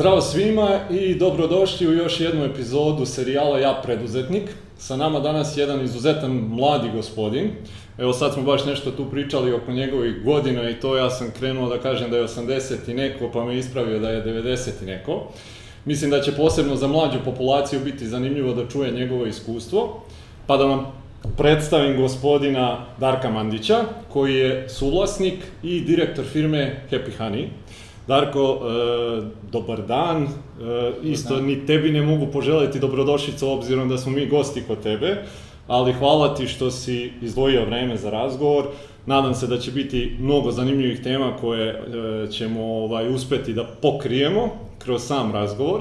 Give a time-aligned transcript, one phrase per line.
[0.00, 4.42] Zdravo svima i dobrodošli u još jednu epizodu serijala Ja preduzetnik.
[4.78, 7.50] Sa nama danas jedan izuzetan mladi gospodin.
[7.98, 11.68] Evo sad smo baš nešto tu pričali oko njegovih godina i to ja sam krenuo
[11.68, 15.26] da kažem da je 80 i neko, pa me ispravio da je 90 i neko.
[15.84, 20.02] Mislim da će posebno za mlađu populaciju biti zanimljivo da čuje njegovo iskustvo.
[20.46, 20.86] Pa da vam
[21.36, 27.46] predstavim gospodina Darka Mandića, koji je suvlasnik i direktor firme Happy Honey.
[28.10, 29.22] Darko, e,
[29.52, 30.22] dobar dan.
[30.22, 30.28] E,
[31.02, 31.44] isto dan.
[31.44, 35.16] ni tebi ne mogu poželiti dobrodošlicu obzirom da smo mi gosti kod tebe,
[35.66, 38.64] ali hvala ti što si izdvojio vreme za razgovor.
[39.06, 44.48] Nadam se da će biti mnogo zanimljivih tema koje e, ćemo ovaj, uspeti da pokrijemo
[44.78, 45.80] kroz sam razgovor.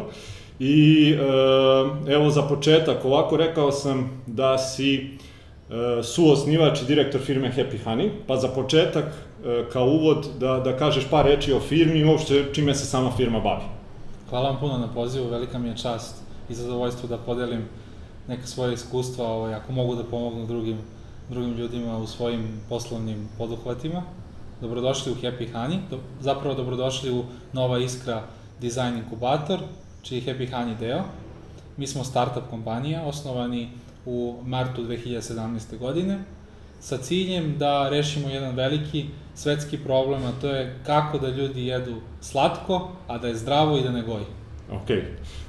[0.59, 7.51] I e, evo za početak, ovako rekao sam da si e, suosnivač i direktor firme
[7.57, 9.05] Happy Honey, pa za početak,
[9.73, 13.39] kao uvod, da, da kažeš par reči o firmi i uopšte čime se sama firma
[13.39, 13.63] bavi.
[14.29, 16.15] Hvala vam puno na pozivu, velika mi je čast
[16.49, 17.61] i zadovoljstvo da podelim
[18.27, 20.77] neka svoje iskustva, ovaj, ako mogu da pomognu drugim,
[21.29, 24.03] drugim ljudima u svojim poslovnim poduhvatima.
[24.61, 28.23] Dobrodošli u Happy Honey, do, zapravo dobrodošli u Nova Iskra
[28.61, 29.59] Design Inkubator,
[30.01, 31.01] čiji je Happy Honey deo.
[31.77, 33.69] Mi smo startup kompanija, osnovani
[34.05, 35.77] u martu 2017.
[35.77, 36.19] godine,
[36.79, 41.95] sa ciljem da rešimo jedan veliki svetski problem, a to je kako da ljudi jedu
[42.21, 44.25] slatko, a da je zdravo i da ne goji.
[44.71, 44.89] Ok,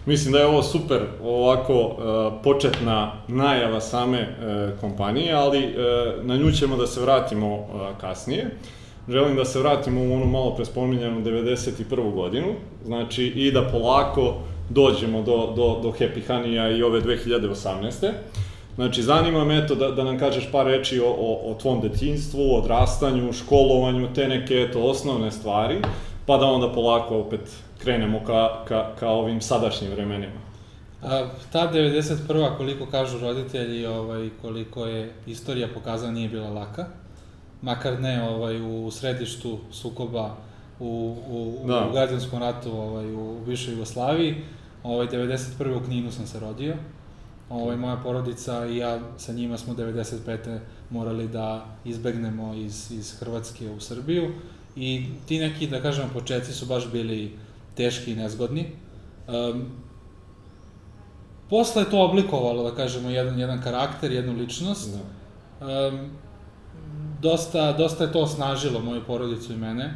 [0.07, 1.95] mislim da je ovo super ovako uh,
[2.43, 7.67] početna najava same uh, kompanije, ali uh, na nju ćemo da se vratimo
[8.01, 8.51] kasnije.
[9.09, 12.15] Želim da se vratimo u onu malo prespominjenu 91.
[12.15, 12.47] godinu,
[12.85, 14.35] znači i da polako
[14.69, 18.13] dođemo do, do, do Happy Honey-a i ove 2018.
[18.75, 22.55] Znači, zanima me eto da, da nam kažeš par reči o, o, o tvom detinjstvu,
[22.57, 25.83] odrastanju, školovanju, te neke eto osnovne stvari,
[26.27, 27.41] pa da onda polako opet
[27.83, 30.41] krenemo ka, ka, ka ovim sadašnjim vremenima.
[31.03, 32.57] A, ta 91.
[32.57, 36.87] koliko kažu roditelji, ovaj, koliko je istorija pokazala nije bila laka.
[37.63, 40.37] Makar ne ovaj, u središtu sukoba
[40.81, 41.87] u, u, Da.
[41.89, 44.35] u građanskom ratu ovaj, u bivšoj Jugoslaviji.
[44.83, 45.77] Ovaj, 91.
[45.77, 46.75] u Kninu sam se rodio.
[47.51, 50.59] Ovaj, moja porodica i ja sa njima smo 95.
[50.91, 54.33] morali da izbegnemo iz, iz Hrvatske u Srbiju.
[54.77, 57.37] I ti neki, da kažemo, početci su baš bili
[57.75, 58.67] teški i nezgodni.
[59.29, 59.65] Um,
[61.51, 64.91] posle je to oblikovalo, da kažemo, jedan, jedan karakter, jednu ličnost.
[64.95, 65.89] Da.
[65.89, 66.11] Um,
[67.23, 69.95] dosta, dosta je to osnažilo moju porodicu i mene.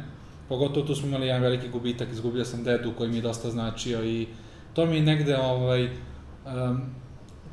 [0.49, 4.05] Pogotovo tu smo imali jedan veliki gubitak, izgubio sam dedu koji mi je dosta značio
[4.05, 4.27] i
[4.73, 6.81] to mi negde, ovaj, um,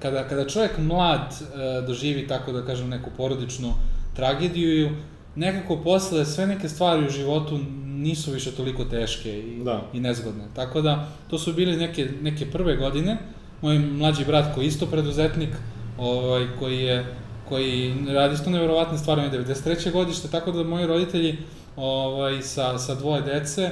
[0.03, 3.73] kada, kada čovjek mlad uh, doživi tako da kažem neku porodičnu
[4.17, 4.91] tragediju,
[5.37, 9.83] nekako posle sve neke stvari u životu nisu više toliko teške i, Da.
[9.93, 10.45] i nezgodne.
[10.55, 13.17] Tako da, to su bile neke, neke prve godine.
[13.63, 15.51] Moj mlađi brat koji je isto preduzetnik,
[15.99, 17.05] ovaj, koji je
[17.49, 19.93] koji radi isto neverovatne stvari, on je 93.
[19.93, 21.39] godište, tako da moji roditelji
[21.77, 23.71] ovaj, sa, sa dvoje dece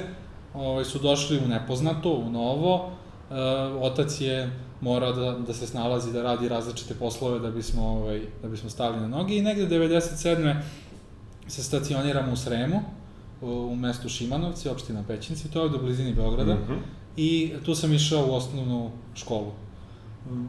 [0.53, 2.91] ovaj, su došli u nepoznato, u novo.
[3.31, 3.33] E,
[3.81, 8.47] otac je morao da, da se snalazi, da radi različite poslove da bismo, ovaj, da
[8.49, 10.55] bismo stali na noge i negde 97.
[11.47, 12.81] se stacioniramo u Sremu,
[13.41, 16.53] u, mestu Šimanovci, opština Pećinci, to je ovde u blizini Beograda.
[16.55, 16.73] Mhm.
[17.17, 19.51] I tu sam išao u osnovnu školu.
[20.29, 20.45] Mm,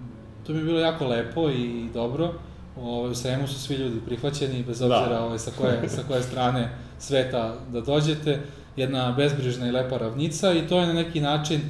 [0.47, 2.33] To mi je bilo jako lepo i dobro.
[2.77, 4.85] Ovaj, u Sremu su svi ljudi prihvaćeni, bez Da.
[4.87, 8.41] obzira ovaj, sa, koje, sa koje strane sveta da dođete.
[8.77, 11.61] Jedna bezbrižna i lepa ravnica i to je na neki način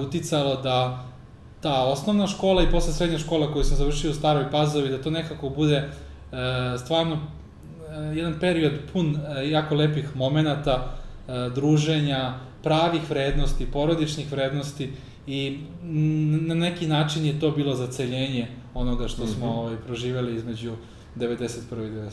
[0.00, 1.04] uticalo da
[1.60, 5.10] ta osnovna škola i posle srednja škola koju sam završio u Staroj Pazovi, da to
[5.10, 5.88] nekako bude
[6.32, 6.38] uh,
[6.80, 9.18] stvarno uh, jedan period pun
[9.50, 10.96] jako lepih momenata,
[11.54, 14.92] druženja, pravih vrednosti, porodičnih vrednosti
[15.26, 19.58] i mm, na neki način je to bilo zaceljenje onoga što smo Mhm.
[19.58, 20.72] ovaj, proživeli između
[21.16, 21.86] 91.
[21.86, 22.10] i 95.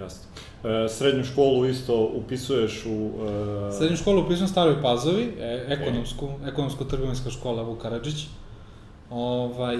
[0.00, 0.28] Jasno.
[0.64, 3.10] E, srednju školu isto upisuješ u...
[3.68, 8.26] E, Srednju školu upisam u Staroj Pazovi, e, ekonomsku, ekonomsko-trgovinska škola Vuk Karadžić.
[9.10, 9.78] Ovaj,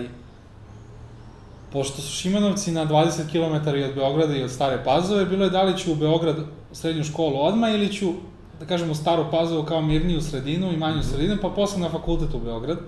[1.72, 5.50] pošto su Šimanovci na 20 km i od Beograda i od Stare Pazove, bilo je
[5.50, 6.36] da li ću u Beograd
[6.72, 8.12] srednju školu odmah ili ću,
[8.60, 12.38] da kažemo, Staru Pazovu kao mirniju sredinu i manju sredinu, pa posle na fakultet u
[12.38, 12.78] Beograd.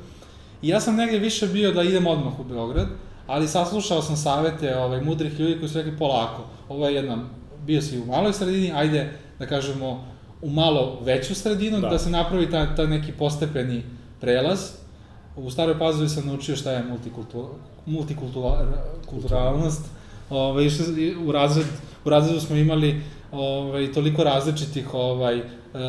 [0.63, 2.89] I ja sam negde više bio da idem odmah u Beograd,
[3.27, 7.19] ali saslušao sam savete ovaj, mudrih ljudi koji su rekli polako, ovo je jedna,
[7.67, 10.05] bio si u maloj sredini, ajde da kažemo
[10.43, 11.89] u malo veću sredinu, Da.
[11.89, 13.83] da, se napravi ta, ta neki postepeni
[14.21, 14.61] prelaz.
[15.37, 17.45] U Staroj Pazovi sam naučio šta je multikultur,
[17.87, 19.85] multikulturalnost.
[20.31, 21.67] Ovaj, išli, u, razred,
[22.05, 23.01] u razredu smo imali
[23.33, 25.43] ovaj, toliko različitih ovaj, e,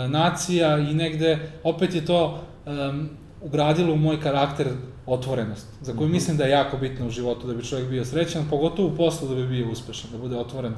[0.08, 3.10] nacija i negde opet je to um,
[3.42, 4.68] ugradilo u moj karakter
[5.06, 6.12] otvorenost, za koju Mhm.
[6.14, 9.28] mislim da je jako bitno u životu da bi čovjek bio srećan, pogotovo u poslu
[9.30, 10.74] da bi bio uspešan, da bude otvoren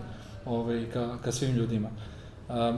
[0.48, 1.90] ovaj, ka, ka svim ljudima.
[2.50, 2.78] Um,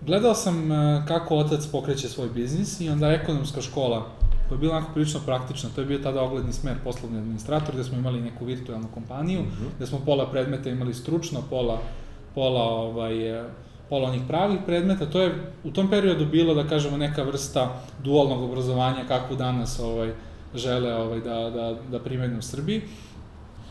[0.00, 0.76] gledao sam uh,
[1.08, 4.06] kako otac pokreće svoj biznis i onda ekonomska škola,
[4.48, 7.84] koja je bila onako prilično praktična, to je bio tada ogledni smer poslovni administrator, gde
[7.84, 9.64] smo imali neku virtualnu kompaniju, Mhm.
[9.76, 11.78] gde smo pola predmeta imali stručno, pola,
[12.34, 13.44] pola, ovaj, e,
[13.88, 15.06] pola onih pravih predmeta.
[15.06, 15.34] To je
[15.64, 20.12] u tom periodu bilo, da kažemo, neka vrsta dualnog obrazovanja kakvu danas ovaj,
[20.54, 22.82] žele ovaj, da, da, da primene u Srbiji.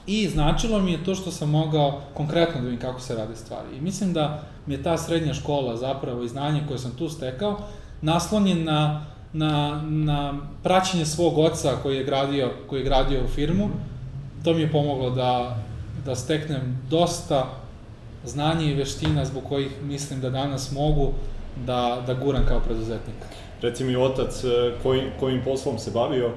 [0.08, 3.78] I značilo mi je to što sam mogao konkretno da vidim kako se rade stvari.
[3.78, 7.60] I mislim da mi je ta srednja škola zapravo i znanje koje sam tu stekao
[8.02, 10.34] naslonjen na, na, na
[10.64, 13.70] praćenje svog oca koji je gradio, koji je gradio firmu.
[14.44, 15.58] To mi je pomoglo da,
[16.06, 17.46] da steknem dosta
[18.26, 21.12] znanja i veština zbog kojih mislim da danas mogu
[21.66, 23.16] da, da guram kao preduzetnik.
[23.62, 24.48] Reci mi, otac, e,
[24.84, 26.32] koji, kojim poslom se bavio?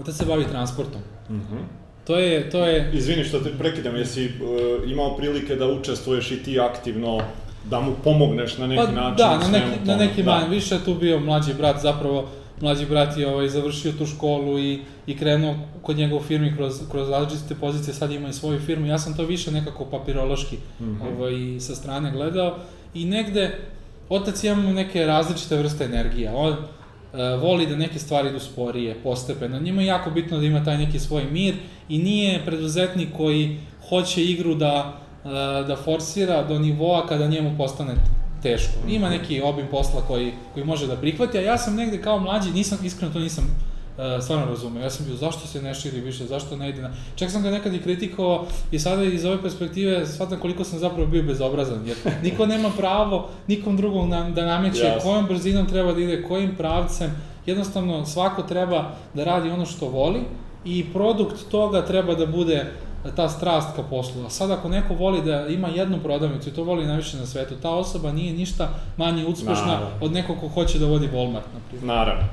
[0.00, 1.00] Otac se bavi transportom.
[1.30, 1.56] Mhm.
[2.06, 6.42] To je, to je, Izvini što te prekidam, jesi uh, imao prilike da učestvuješ i
[6.42, 7.20] ti aktivno,
[7.70, 9.16] da mu pomogneš na neki pa, način?
[9.16, 10.30] da, na neki, na neki da.
[10.30, 12.28] manj, više tu bio mlađi brat, zapravo
[12.60, 16.80] mlađi brat je ovaj, završio tu školu i, i krenuo kod njega u firmi kroz,
[16.90, 21.00] kroz različite pozicije, sad ima i svoju firmu, ja sam to više nekako papirološki Mhm.
[21.02, 22.58] ovaj, sa strane gledao
[22.94, 23.58] i negde
[24.08, 26.56] otac ima neke različite vrste energija, on
[27.40, 30.98] voli da neke stvari idu sporije, postepeno, njima je jako bitno da ima taj neki
[30.98, 31.54] svoj mir
[31.88, 33.58] i nije preduzetnik koji
[33.88, 35.28] hoće igru da, e,
[35.66, 37.94] da forsira do nivoa kada njemu postane
[38.42, 38.72] teško.
[38.88, 42.50] Ima neki obim posla koji, koji može da prihvati, a ja sam negde kao mlađi,
[42.50, 43.44] nisam, iskreno to nisam
[43.98, 44.82] uh, stvarno razumeo.
[44.82, 46.90] Ja sam bio, zašto se ne širi više, zašto ne ide na...
[47.16, 51.06] Čak sam ga nekad i kritikovao i sada iz ove perspektive shvatam koliko sam zapravo
[51.06, 55.10] bio bezobrazan, jer niko nema pravo nikom drugom na, da nameće Jasno.
[55.10, 57.10] kojom brzinom treba da ide, kojim pravcem.
[57.46, 60.20] Jednostavno, svako treba da radi ono što voli
[60.64, 62.72] i produkt toga treba da bude
[63.16, 64.26] ta strast ka poslu.
[64.26, 67.54] A sad ako neko voli da ima jednu prodavnicu i to voli najviše na svetu,
[67.62, 69.88] ta osoba nije ništa manje uspešna Naravno.
[70.00, 71.86] od nekog ko hoće da vodi Walmart, na primjer.
[71.96, 72.24] Naravno.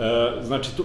[0.00, 0.82] E, znači, to,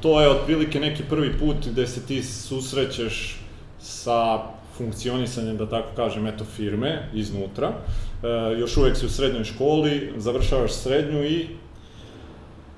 [0.00, 3.40] to je otprilike neki prvi put gde se ti susrećeš
[3.80, 4.38] sa
[4.72, 7.68] funkcionisanjem, da tako kažem, eto, firme iznutra.
[7.68, 8.26] E,
[8.58, 11.46] još uvek si u srednjoj školi, završavaš srednju i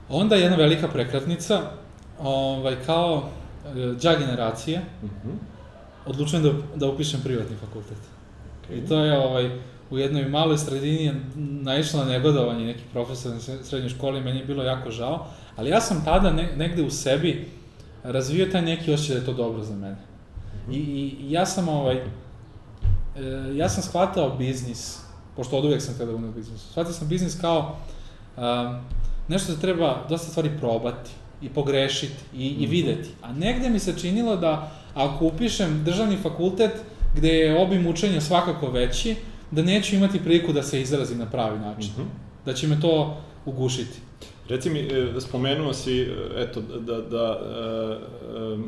[0.08, 1.60] Onda jedna velika prekratnica,
[2.20, 3.28] ovaj, kao
[3.66, 5.30] e, đa generacije, Mhm.
[6.06, 7.98] odlučujem da, da upišem privatni fakultet.
[8.74, 9.50] I to je ovaj,
[9.90, 14.38] u jednoj maloj sredini je naišlo na negodovanje neki profesor na sre- srednjoj školi, meni
[14.38, 15.26] je bilo jako žao,
[15.56, 17.48] ali ja sam tada ne, negde u sebi
[18.02, 19.96] razvio taj neki osjećaj da je to dobro za mene.
[20.70, 22.02] I, i, i ja sam ovaj, e,
[23.54, 24.98] ja sam shvatao biznis,
[25.36, 27.76] pošto od uvek sam htio da budem u biznisu, shvatio sam biznis kao
[28.36, 28.80] um,
[29.28, 31.10] nešto da treba dosta stvari probati
[31.42, 33.08] i pogrešiti i, i videti.
[33.22, 36.72] A negde mi se činilo da ako upišem državni fakultet
[37.16, 39.16] gde je obim učenja svakako veći,
[39.50, 41.90] da neću imati priliku da se izrazim na pravi način.
[41.92, 42.08] Mhm.
[42.44, 43.98] Da će me to ugušiti.
[44.50, 46.06] Reci mi, e, spomenuo si, e,
[46.36, 48.58] eto, da, da, e,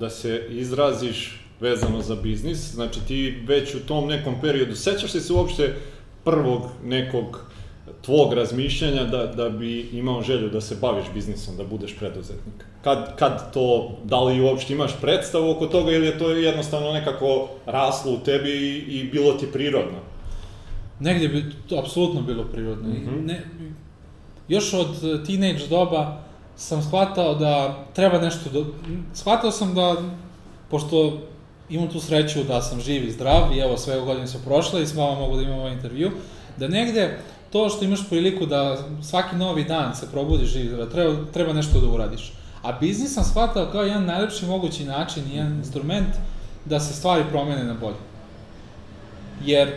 [0.00, 5.20] da se izraziš vezano za biznis, znači ti već u tom nekom periodu, sećaš li
[5.20, 5.74] se uopšte
[6.24, 7.40] prvog nekog
[8.02, 12.54] tvog razmišljanja da, da bi imao želju da se baviš biznisom, da budeš preduzetnik?
[12.82, 17.48] Kad, kad to, da li uopšte imaš predstavu oko toga ili je to jednostavno nekako
[17.66, 19.98] raslo u tebi i, i bilo ti prirodno?
[21.00, 22.88] Negdje bi to apsolutno bilo prirodno.
[22.88, 23.26] I Mhm.
[23.26, 23.42] ne,
[24.48, 26.18] još od e, teenage doba
[26.56, 28.66] sam shvatao da treba nešto do...
[29.14, 29.96] Shvatao sam da,
[30.70, 31.18] pošto
[31.70, 34.86] imam tu sreću da sam živ i zdrav i evo sve godine su prošle i
[34.86, 36.10] s vama mogu da imam ovaj intervju,
[36.56, 37.18] da negde
[37.52, 41.80] to što imaš priliku da svaki novi dan se probudiš i zdrav, treba, treba nešto
[41.80, 42.32] da uradiš.
[42.62, 46.08] A biznis sam shvatao kao jedan najlepši mogući način, jedan instrument
[46.64, 47.96] da se stvari promene na bolje.
[49.44, 49.72] Jer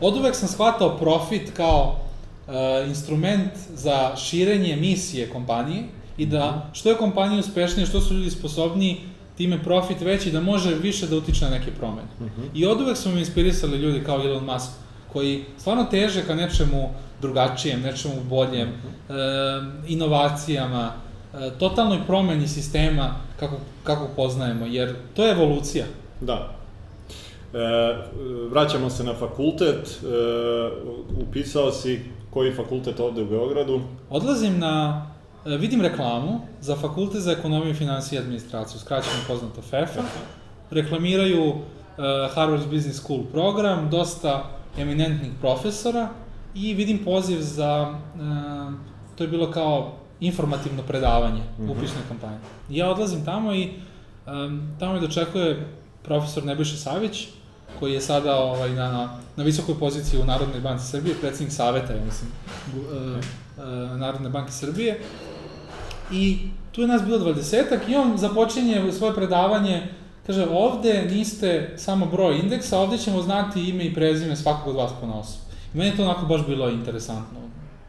[0.00, 2.03] od uvek sam shvatao profit kao
[2.48, 5.82] e, instrument za širenje misije kompanije
[6.16, 9.00] i da što je kompanija uspešnija, što su ljudi sposobniji,
[9.36, 12.08] time profit veći da može više da utiče na neke promene.
[12.54, 14.70] I od uvek su me inspirisali ljudi kao Elon Musk,
[15.12, 18.72] koji stvarno teže ka nečemu drugačijem, nečemu boljem, e,
[19.88, 20.92] inovacijama,
[21.34, 25.84] e, totalnoj promeni sistema kako, kako poznajemo, jer to je evolucija.
[26.20, 26.56] Da.
[27.54, 27.58] E,
[28.50, 30.06] vraćamo se na fakultet, e,
[31.22, 32.00] upisao si
[32.34, 33.80] koji fakultet ovde u Beogradu?
[34.10, 35.06] Odlazim na,
[35.46, 40.02] e, vidim reklamu za Fakultet za ekonomiju, finansije i administraciju, skraćeno poznato FEFA.
[40.70, 41.56] Reklamiraju uh,
[42.34, 46.08] Harvard Business School program, dosta eminentnih profesora
[46.54, 52.38] i vidim poziv za, e, to je bilo kao informativno predavanje u upisnoj kampanji.
[52.70, 53.70] I ja odlazim tamo i
[54.26, 55.66] um, tamo me dočekuje
[56.02, 57.28] profesor Nebojša Savić,
[57.80, 62.04] koji je sada ovaj, na, na visokoj poziciji u Narodnoj banci Srbije, predsednik saveta, ja
[62.04, 62.30] mislim,
[62.76, 63.20] e,
[63.62, 65.00] e, Narodne banke Srbije.
[66.12, 66.38] I
[66.72, 69.82] tu je nas bilo 20 i on započinje svoje predavanje,
[70.26, 74.92] kaže, ovde niste samo broj indeksa, ovde ćemo znati ime i prezime svakog od vas
[75.00, 75.38] po nosu.
[75.74, 77.38] I meni je to onako baš bilo interesantno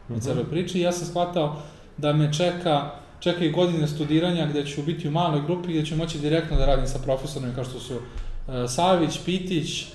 [0.08, 0.20] u Mhm.
[0.20, 1.56] celoj priči i ja sam shvatao
[1.96, 2.90] da me čeka
[3.20, 6.66] čeka i godine studiranja gde ću biti u maloj grupi gde ću moći direktno da
[6.66, 7.94] radim sa profesorima kao što su
[8.68, 9.86] Savić, Pitić, e,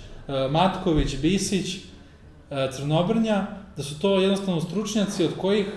[0.51, 5.67] Matković, Bisić, e, Crnobrnja, da su to jednostavno stručnjaci od kojih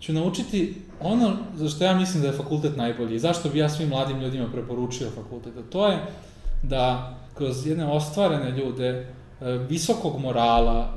[0.00, 3.68] ću naučiti ono za što ja mislim da je fakultet najbolji i zašto bi ja
[3.68, 5.56] svim mladim ljudima preporučio fakultet.
[5.56, 5.98] A to je
[6.62, 9.06] da kroz jedne ostvarene ljude,
[9.68, 10.94] visokog morala,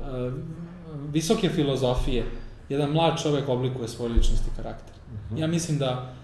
[1.12, 2.24] visoke filozofije,
[2.68, 4.94] jedan mlad čovek oblikuje svoj ličnost i karakter.
[5.36, 6.14] Ja mislim da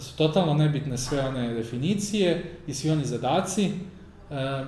[0.00, 3.72] su totalno nebitne sve one definicije i svi oni zadaci, e,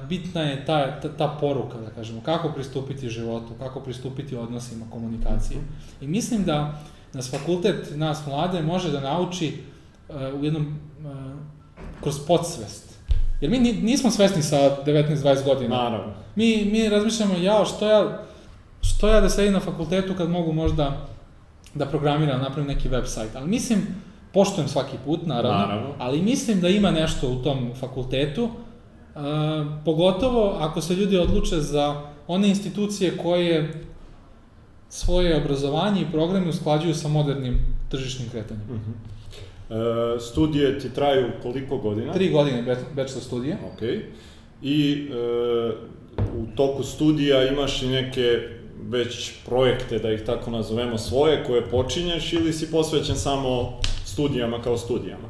[0.08, 5.58] bitna je ta, ta, ta poruka, da kažemo, kako pristupiti životu, kako pristupiti odnosima, komunikaciji.
[6.00, 6.80] I mislim da
[7.12, 9.48] nas fakultet, nas mlade, može da nauči
[10.08, 11.08] e, u jednom, e,
[12.02, 12.94] kroz podsvest.
[13.40, 14.56] Jer mi ni- nismo svesni sa
[14.86, 15.76] 19-20 godina.
[15.76, 16.12] Naravno.
[16.36, 18.22] Mi, mi razmišljamo, jao, što ja,
[18.82, 21.06] što ja da sedim na fakultetu kad mogu možda
[21.74, 23.36] da programiram, napravim neki website.
[23.36, 23.86] Ali mislim,
[24.34, 25.94] poštujem svaki put, naravno, Naravno.
[25.98, 28.50] ali mislim da ima nešto u tom fakultetu, uh,
[29.84, 33.84] pogotovo ako se ljudi odluče za one institucije koje
[34.88, 38.64] svoje obrazovanje i programe usklađuju sa modernim tržišnim kretanjem.
[38.70, 38.90] Mhm.
[39.70, 42.12] E, studije ti traju koliko godina?
[42.12, 42.62] Tri godine
[42.94, 43.56] bachelor studije.
[43.72, 43.82] Ok.
[44.62, 45.72] I e,
[46.36, 48.38] u toku studija imaš i neke
[48.82, 53.80] već projekte, da ih tako nazovemo, svoje, koje počinješ ili si posvećen samo
[54.14, 55.28] studijama kao studijama?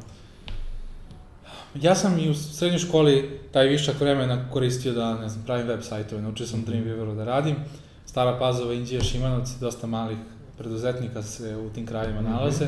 [1.75, 5.81] Ja sam i u srednjoj školi taj višak vremena koristio da, ne znam, pravim web
[5.81, 7.55] sajtove, naučio sam Dreamweaveru da radim.
[8.05, 10.17] Stara Pazova, Indija, Šimanovci, dosta malih
[10.57, 12.31] preduzetnika se u tim krajevima Mhm.
[12.31, 12.65] nalaze.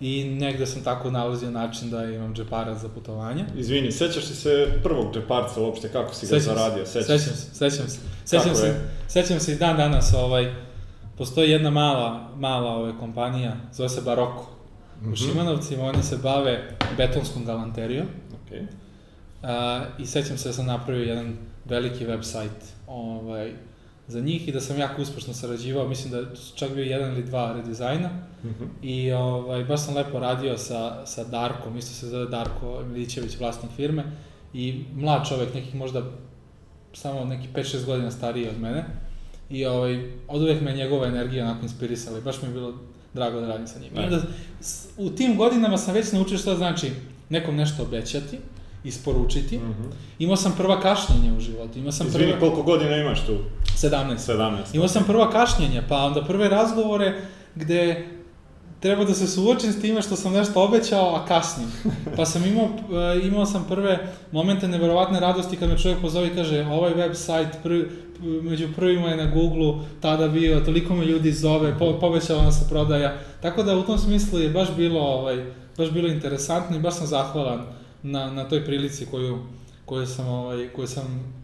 [0.00, 3.44] I negde sam tako nalazio način da imam džeparac za putovanje.
[3.56, 6.86] Izvini, sećaš li se prvog džeparca uopšte, kako si ga Sećam se, zaradio?
[6.86, 7.98] Sećaš Sećam se, sećam se.
[8.24, 8.90] Sećam Kako se, je?
[9.08, 10.54] sećam se i dan danas, ovaj,
[11.18, 14.50] postoji jedna mala, mala ovaj, kompanija, zove se Baroko.
[15.00, 15.12] Mhm.
[15.12, 18.06] U Šimanovcima oni se bave betonskom galanterijom.
[18.34, 18.58] Ok.
[19.42, 22.48] A, I sećam se da sam napravio jedan veliki website
[22.86, 23.52] ovaj,
[24.08, 27.24] za njih i da sam jako uspešno sarađivao, mislim da su čak bio jedan ili
[27.24, 28.10] dva redizajna
[28.44, 28.64] Mhm.
[28.82, 33.72] i ovaj, baš sam lepo radio sa, sa Darkom, isto se zove Darko Milićević, vlasnik
[33.72, 34.04] firme
[34.54, 36.02] i mlad čovek, nekih možda
[36.92, 38.84] samo neki 5-6 godina stariji od mene
[39.50, 39.94] i ovaj,
[40.28, 42.74] od uvek me njegova energija onako inspirisala i baš mi je bilo
[43.14, 43.90] drago da radim sa njim.
[43.94, 44.04] I Ne.
[44.04, 44.22] onda,
[44.96, 46.90] u tim godinama sam već naučio šta znači
[47.28, 48.38] nekom nešto obećati,
[48.84, 49.58] isporučiti.
[49.58, 49.82] Mhm.
[50.18, 52.40] Imao sam prva kašnjenja u životu, imao sam Izvini, prva...
[52.40, 53.38] koliko godina imaš tu?
[53.76, 54.16] 17.
[54.16, 54.74] 17.
[54.74, 57.20] Imao sam prva kašnjenja, pa onda prve razgovore
[57.54, 58.06] gde
[58.80, 61.68] treba da se suočim s time što sam nešto obećao, a kasnim.
[62.16, 63.98] Pa sam imao, e, imao sam prve
[64.32, 69.08] momente neverovatne radosti kad me čovjek pozove i kaže ovaj web sajt prvi, među prvima
[69.08, 73.12] je na Google tada bio, toliko me ljudi zove, po, povećala se prodaja.
[73.42, 75.44] Tako da u tom smislu je baš bilo, ovaj,
[75.78, 77.62] baš bilo interesantno i baš sam zahvalan
[78.02, 79.38] na, na toj prilici koju,
[79.84, 81.34] koju sam, ovaj, koju sam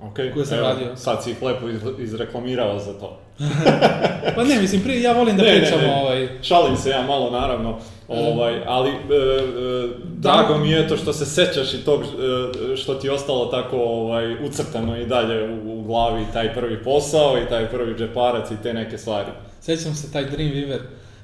[0.00, 0.96] Ok, koje sam evo, radio.
[0.96, 3.18] sad si ih lepo iz- izreklamirao za to.
[4.36, 5.94] Pa ne, mislim, prije, ja volim da Ne, ne, pričam ne.
[5.94, 6.28] ovaj...
[6.42, 7.78] Šalim se ja malo, naravno,
[8.10, 12.94] ovaj, ali e, e, drago mi je to što se sećaš i tog e, što
[12.94, 17.48] ti je ostalo tako ovaj, ucrtano i dalje u, u glavi taj prvi posao i
[17.48, 19.30] taj prvi džeparac i te neke stvari.
[19.60, 20.78] Sećam se taj Dreamweaver,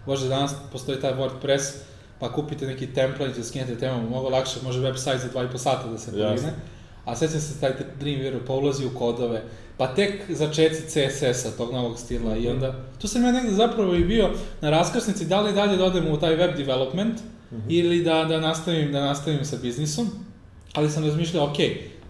[0.06, 1.74] bože danas postoji taj WordPress,
[2.20, 6.10] pa kupite neki template, skinete temu, mnogo lakše, može website za 2,5 sata da se
[6.10, 6.52] podigne.
[7.06, 9.42] A sećam se taj Dreamweaver, pa ulazi u kodove,
[9.76, 14.04] pa tek začeci CSS-a, tog novog stila i onda, tu sam ja negde zapravo i
[14.04, 17.20] bio na raskrsnici, da li dalje da odem u taj web development
[17.68, 20.10] ili da, da, nastavim, da nastavim sa biznisom,
[20.72, 21.56] ali sam razmišljao, ok,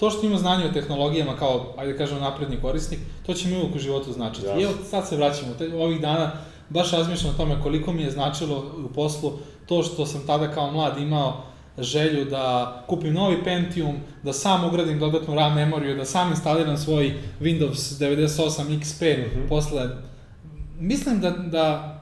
[0.00, 3.56] to što ima znanje o tehnologijama kao, ajde da kažem, napredni korisnik, to će mi
[3.56, 4.46] uvijek u životu značiti.
[4.46, 4.60] Jasno.
[4.60, 6.32] I evo, sad se vraćamo, te, ovih dana
[6.68, 9.32] baš razmišljam o tome koliko mi je značilo u poslu
[9.66, 11.44] to što sam tada kao mlad imao
[11.78, 12.44] želju da
[12.86, 17.04] kupim novi Pentium, da sam ugradim dodatnu RAM memoriju, da sam instaliram svoj
[17.40, 18.38] Windows 98
[18.72, 19.48] XP Mhm.
[19.48, 19.88] posle.
[20.78, 21.92] Mislim da, da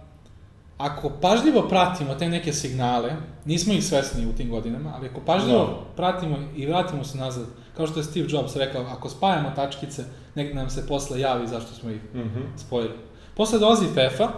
[0.78, 3.12] ako pažljivo pratimo te neke signale,
[3.44, 5.94] nismo ih svesni u tim godinama, ali ako pažljivo Da.
[5.96, 7.44] pratimo i vratimo se nazad,
[7.76, 10.04] kao što je Steve Jobs rekao, ako spajamo tačkice,
[10.34, 12.40] negde nam se posle javi zašto smo ih Mhm.
[12.56, 12.94] spojili.
[13.36, 14.28] Posle dolazi FEFA,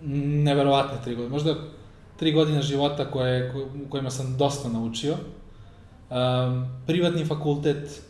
[0.00, 1.54] neverovatne tri godine, možda
[2.22, 3.52] tri godine života koje,
[3.86, 5.14] u kojima sam dosta naučio.
[5.14, 8.02] Um, privatni fakultet,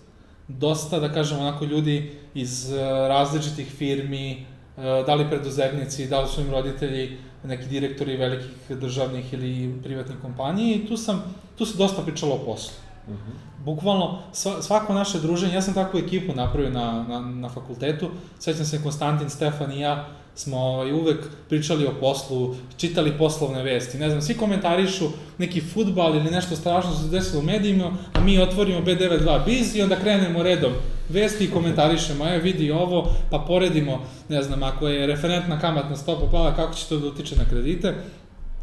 [0.49, 2.79] dosta, da kažem, onako ljudi iz uh,
[3.09, 9.33] različitih firmi, uh, da li preduzetnici, da li su im roditelji, neki direktori velikih državnih
[9.33, 11.23] ili privatnih kompanija i tu sam,
[11.59, 12.75] tu se dosta pričalo o poslu.
[13.09, 13.15] Mhm.
[13.15, 13.65] -huh.
[13.65, 18.65] Bukvalno, sva, svako naše druženje, ja sam takvu ekipu napravio na, na, na fakultetu, sećam
[18.65, 24.09] se Konstantin, Stefan i ja, smo ovaj, uvek pričali o poslu, čitali poslovne vesti, ne
[24.09, 25.09] znam, svi komentarišu
[25.39, 29.83] neki futbal ili nešto strašno se desilo u medijima, a mi otvorimo B92 Biz i
[29.83, 30.73] onda krenemo redom
[31.09, 36.27] vesti i komentarišemo, evo vidi ovo, pa poredimo, ne znam, ako je referentna kamatna stopa
[36.31, 37.95] pala, kako će to da utiče na kredite.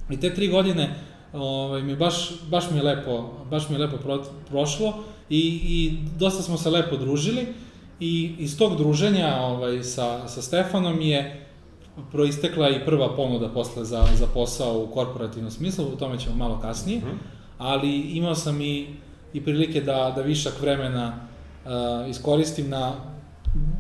[0.10, 0.96] I te tri godine
[1.34, 4.94] ovaj, mi baš, baš mi je lepo, baš mi je lepo pro, prošlo
[5.30, 7.48] i, i dosta smo se lepo družili
[8.00, 11.46] i iz tog druženja ovaj, sa, sa Stefanom je
[12.12, 16.60] proistekla i prva ponuda posle za, za posao u korporativnom smislu, u tome ćemo malo
[16.62, 17.18] kasnije, -hmm.
[17.58, 18.88] ali imao sam i,
[19.34, 21.28] i prilike da, da višak vremena
[21.66, 22.94] uh, iskoristim na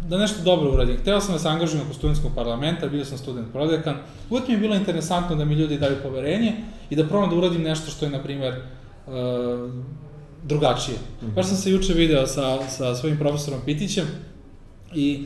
[0.08, 0.98] da nešto dobro uradim.
[0.98, 3.96] Hteo sam da se angažujem oko studentskog parlamenta, bio sam student prodekan.
[4.30, 6.56] Uvijek mi je bilo interesantno da mi ljudi daju poverenje
[6.90, 8.54] i da probam da uradim nešto što je, na primer,
[9.08, 9.14] uh,
[10.44, 10.98] drugačije.
[10.98, 11.34] Mm -hmm.
[11.34, 14.06] Baš sam se juče video sa, sa svojim profesorom Pitićem
[14.96, 15.26] i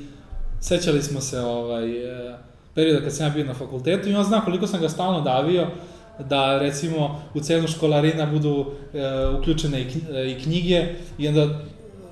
[0.60, 2.36] sećali smo se ovaj, uh,
[2.76, 5.68] perioda kad sam ja bio na fakultetu i on zna koliko sam ga stalno davio
[6.20, 10.88] da recimo u cenu školarina budu e, uključene i, e, i knjige
[11.18, 11.60] i onda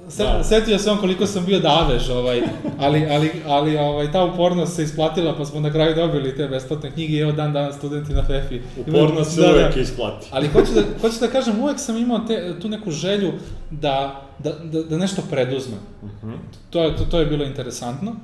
[0.09, 0.43] se, da.
[0.43, 2.41] setio se on koliko sam bio davež, ovaj,
[2.79, 6.91] ali, ali, ali ovaj, ta upornost se isplatila, pa smo na kraju dobili te besplatne
[6.91, 8.61] knjige i evo dan danas studenti na FEFI.
[8.77, 10.27] Upornost se da, uvek da, isplati.
[10.31, 13.33] Ali hoću da, hoću da kažem, uvek sam imao te, tu neku želju
[13.71, 15.79] da, da, da, da nešto preduzmem.
[16.01, 16.33] Uh mhm.
[16.33, 16.37] -huh.
[16.69, 18.15] to, to, to je bilo interesantno.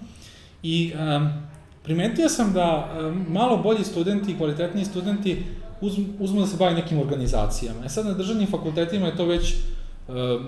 [0.63, 1.29] I um,
[1.88, 2.91] primetio sam da
[3.29, 5.44] malo bolji studenti i kvalitetniji studenti
[6.20, 7.85] uzmu, da se bavi nekim organizacijama.
[7.85, 9.55] E sad na državnim fakultetima je to već,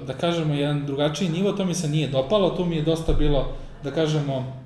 [0.07, 3.47] da kažemo, jedan drugačiji nivo, to mi se nije dopalo, tu mi je dosta bilo,
[3.83, 4.59] da kažemo,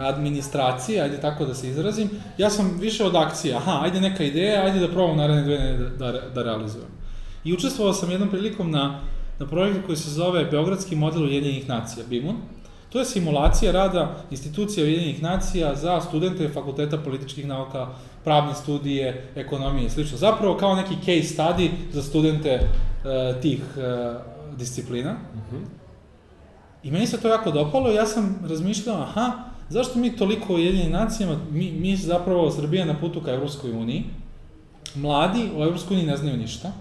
[0.00, 2.10] administracije, ajde tako da se izrazim.
[2.38, 5.90] Ja sam više od akcije, aha, ajde neka ideja, ajde da probam naredne dve nedelje
[5.90, 6.88] da, da, da realizujem.
[7.44, 9.00] I učestvovao sam jednom prilikom na,
[9.38, 12.36] na projektu koji se zove Beogradski model Ujedinjenih nacija, BIMUN,
[12.90, 17.88] To je simulacija rada institucija Ujedinjenih nacija za studente Fakulteta političkih nauka,
[18.24, 20.18] pravne studije, ekonomije i slično.
[20.18, 25.12] Zapravo kao neki case study za studente uh, tih uh, disciplina.
[25.12, 25.56] Mhm.
[25.56, 25.80] -huh.
[26.82, 29.32] I meni se to jako dopalo ja sam razmišljao, aha,
[29.68, 34.04] zašto mi toliko u Ujedinjenim nacijama, mi, mi zapravo Srbija na putu ka Evropskoj uniji,
[34.94, 36.72] mladi u Evropskoj uniji ne znaju ništa,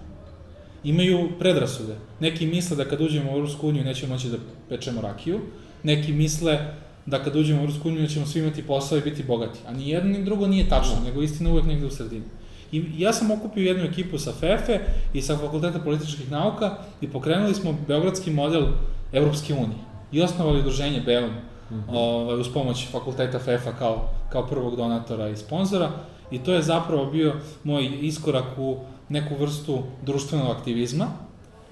[0.83, 1.95] imaju predrasude.
[2.19, 4.37] Neki misle da kad uđemo u Evropsku uniju nećemo moći da
[4.69, 5.39] pečemo rakiju,
[5.83, 6.59] neki misle
[7.05, 9.59] da kad uđemo u Europsku uniju ćemo svi imati posao i biti bogati.
[9.67, 11.05] A ni jedno ni drugo nije tačno, no.
[11.05, 12.25] nego istina uvek negde u sredini.
[12.71, 14.79] I ja sam okupio jednu ekipu sa FEFE
[15.13, 18.67] i sa Fakulteta političkih nauka i pokrenuli smo beogradski model
[19.13, 19.79] Evropske unije.
[20.11, 21.29] I osnovali udruženje BEON
[21.71, 21.83] mm -hmm.
[21.93, 25.91] ovaj, uz pomoć Fakulteta FEFA kao, kao prvog donatora i sponzora.
[26.31, 28.77] I to je zapravo bio moj iskorak u
[29.09, 31.07] neku vrstu društvenog aktivizma,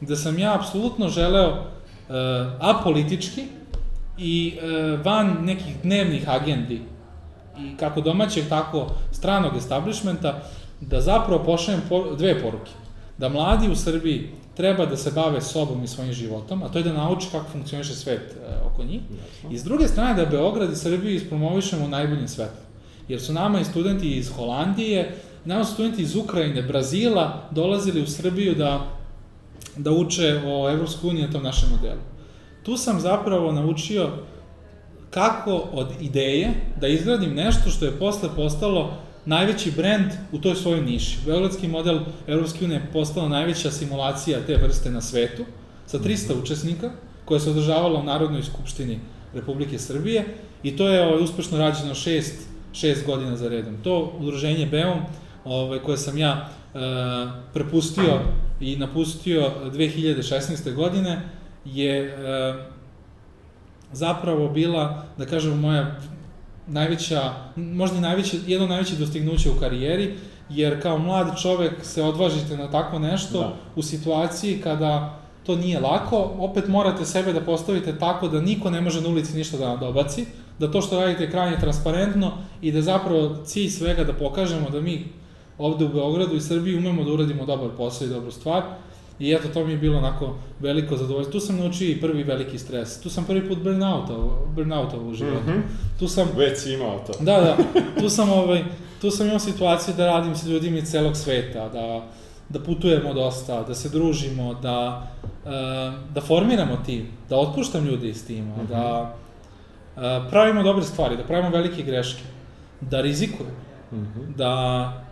[0.02, 2.16] gde sam ja apsolutno želeo uh,
[2.60, 3.44] apolitički,
[4.18, 6.82] i e, van nekih dnevnih agendi
[7.60, 10.44] i kako domaćeg, tako stranog establishmenta,
[10.82, 12.72] da zapravo pošaljem por, dve poruke.
[13.18, 16.84] Da mladi u Srbiji treba da se bave sobom i svojim životom, a to je
[16.84, 19.02] da nauči kako funkcioniše svet e, oko njih.
[19.02, 19.50] Jasno.
[19.52, 22.62] I s druge strane da Beograd i Srbiju ispromovišemo u najboljem svetu.
[23.08, 28.08] Jer su nama i studenti iz Holandije, nama su studenti iz Ukrajine, Brazila dolazili u
[28.08, 28.88] Srbiju da,
[29.76, 32.17] da uče o Evropskoj uniji na tom našem modelu
[32.68, 34.10] tu sam zapravo naučio
[35.10, 40.82] kako od ideje da izgradim nešto što je posle postalo najveći brend u toj svojoj
[40.82, 41.18] niši.
[41.26, 45.46] Beogradski model Evropske unije je postala najveća simulacija te vrste na svetu,
[45.86, 46.92] sa 300 učesnika,
[47.26, 49.00] koja se održavala u Narodnoj skupštini
[49.34, 50.26] Republike Srbije
[50.64, 52.36] i to je ovaj, uspešno rađeno šest,
[52.74, 53.78] šest godina za redom.
[53.84, 55.00] To udruženje BEOM,
[55.46, 56.80] ovaj, koje sam ja e,
[57.54, 58.20] prepustio
[58.60, 60.74] i napustio 2016.
[60.74, 61.37] godine,
[61.74, 62.14] je e,
[63.92, 66.00] zapravo bila, da kažemo, moja
[66.68, 70.16] najveća, možda i najveće, jedno najveće dostignuće u karijeri,
[70.50, 73.54] jer kao mlad čovek se odvažite na tako nešto da.
[73.76, 78.82] u situaciji kada to nije lako, opet morate sebe da postavite tako da niko ne
[78.82, 80.26] može na ulici ništa da dobaci,
[80.60, 84.82] da to što radite je krajnje transparentno i da zapravo cilj svega da pokažemo da
[84.82, 85.06] mi
[85.58, 88.64] ovde u Beogradu i Srbiji umemo da uradimo dobar posao i dobru stvar
[89.20, 91.32] I eto, to mi je bilo onako veliko zadovoljstvo.
[91.32, 93.02] Tu sam naučio i prvi veliki stres.
[93.02, 95.50] Tu sam prvi put burnoutao, burnoutao u životu.
[95.50, 95.62] Mm -hmm.
[96.00, 96.28] Tu sam...
[96.36, 97.14] Već si imao to.
[97.20, 97.58] Da, da.
[98.02, 98.64] Tu sam, ovaj,
[99.02, 102.08] tu sam imao situaciju da radim sa ljudima iz celog sveta, da,
[102.50, 105.08] da putujemo dosta, da se družimo, da,
[105.46, 105.52] uh,
[106.14, 108.68] da formiramo tim, da otpuštam ljude iz tima, mm -hmm.
[108.68, 109.16] da
[109.96, 112.24] uh, pravimo dobre stvari, da pravimo velike greške,
[112.82, 113.56] da rizikujemo,
[113.92, 114.36] mm -hmm.
[114.36, 115.07] da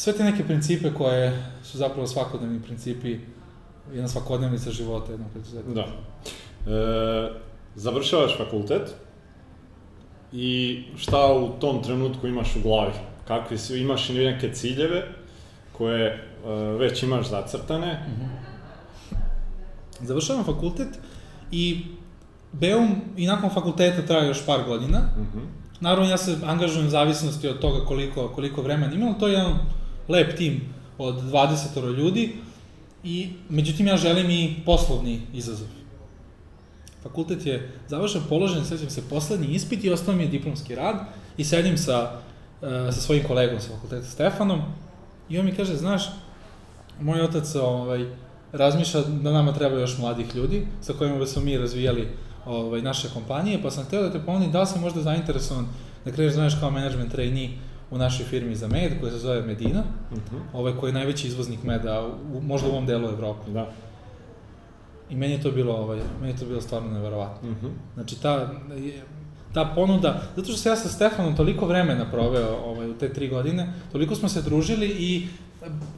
[0.00, 3.18] sve te neke principe koje su zapravo svakodnevni principi,
[3.92, 5.74] jedna svakodnevnica života jednog preduzetnika.
[5.74, 5.86] Da.
[6.72, 7.32] E,
[7.74, 8.94] završavaš fakultet
[10.32, 12.92] i šta u tom trenutku imaš u glavi?
[13.28, 15.02] Kakvi si, imaš i neke ciljeve
[15.72, 16.18] koje e,
[16.78, 17.92] već imaš zacrtane?
[17.92, 19.16] Mm -hmm.
[20.00, 20.88] Završavam fakultet
[21.52, 21.86] i
[22.52, 24.98] Beum i nakon fakulteta traje još par godina.
[24.98, 25.44] Mm -hmm.
[25.80, 29.54] Naravno, ja se angažujem u zavisnosti od toga koliko, koliko vremena imam, to je jedan
[30.10, 30.60] lep tim
[30.98, 32.36] od 20 ljudi
[33.04, 35.68] i međutim ja želim i poslovni izazov.
[37.02, 40.96] Fakultet je završen, položen, sećam se, poslednji ispit i ostao mi je diplomski rad
[41.36, 42.12] i sedim sa,
[42.62, 44.60] uh, sa svojim kolegom sa fakulteta Stefanom
[45.28, 46.02] i on mi kaže, znaš,
[47.00, 48.06] moj otac ovaj,
[48.52, 52.08] razmišlja da nama treba još mladih ljudi sa kojima bi smo mi razvijali
[52.46, 55.66] ovaj, naše kompanije, pa sam hteo da te ponudim da li si možda zainteresovan
[56.04, 57.48] da kreneš, znaš, kao management trainee
[57.90, 60.36] u našoj firmi za med, koja se zove Medina, uh mhm.
[60.36, 60.40] -huh.
[60.52, 63.50] ovaj koji je najveći izvoznik meda, u, možda u ovom delu Evrope.
[63.50, 63.70] Da.
[65.10, 67.50] I meni je to bilo, ovaj, meni je to bilo stvarno neverovatno.
[67.50, 67.66] Uh mhm.
[67.66, 67.70] -huh.
[67.94, 68.50] Znači, ta,
[69.54, 73.28] ta ponuda, zato što se ja sa Stefanom toliko vremena proveo ovaj, u te tri
[73.28, 75.28] godine, toliko smo se družili i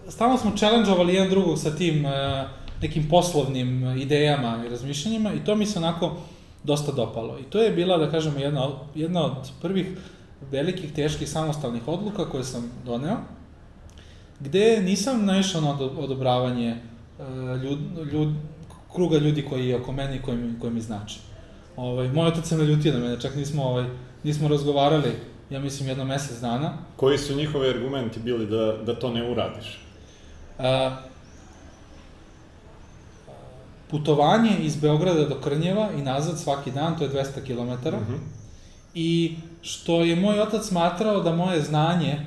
[0.09, 2.11] stalno smo challenge-ovali jedan drugog sa tim uh,
[2.83, 6.17] nekim poslovnim idejama i razmišljanjima i to mi se onako
[6.65, 7.39] dosta dopalo.
[7.39, 9.87] I to je bila, da kažemo, jedna, jedna od prvih
[10.51, 13.17] velikih, teških, samostalnih odluka koje sam doneo,
[14.41, 16.77] gde nisam naišao na odobravanje e,
[17.63, 17.79] ljud,
[18.13, 18.35] ljud,
[18.93, 21.19] kruga ljudi koji je oko mene i koji mi, koji mi znači.
[21.77, 23.85] Ovaj, moj otac se naljutio na mene, čak nismo, ovaj,
[24.25, 25.13] nismo razgovarali,
[25.51, 26.73] ja mislim, jedno mesec dana.
[26.97, 29.81] Koji su njihovi argumenti bili da, da to ne uradiš?
[30.59, 30.97] A,
[33.91, 37.89] putovanje iz Beograda do Krnjeva i nazad svaki dan, to je 200 km.
[37.89, 38.19] Mm -hmm.
[38.95, 42.27] I što je moj otac smatrao da moje znanje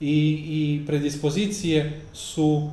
[0.00, 2.70] i, i predispozicije su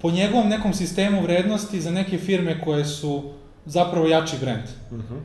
[0.00, 3.22] po njegovom nekom sistemu vrednosti za neke firme koje su
[3.66, 4.64] zapravo jači brend.
[4.90, 5.14] Uh mhm.
[5.14, 5.20] -huh.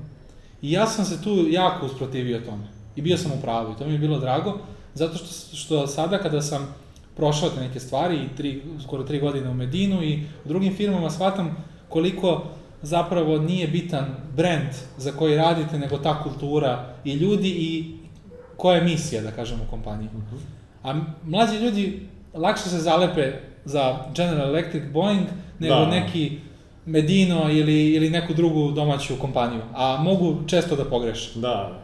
[0.61, 2.63] I ja sam se tu jako usprotivio tome.
[2.95, 4.59] I bio sam u pravu i to mi je bilo drago,
[4.93, 6.75] zato što, što sada kada sam
[7.15, 11.09] prošao te neke stvari i tri, skoro tri godine u Medinu i u drugim firmama
[11.09, 12.43] shvatam koliko
[12.81, 17.98] zapravo nije bitan brand za koji radite, nego ta kultura i ljudi i
[18.59, 20.09] koja je misija, da kažem, u kompaniji.
[20.15, 20.39] Uh -huh.
[20.83, 23.33] A mlađi ljudi lakše se zalepe
[23.65, 25.27] za General Electric, Boeing,
[25.59, 25.85] nego da.
[25.85, 26.39] neki
[26.85, 31.39] Medino ili, ili neku drugu domaću kompaniju, a mogu često da pogreše.
[31.39, 31.81] Da.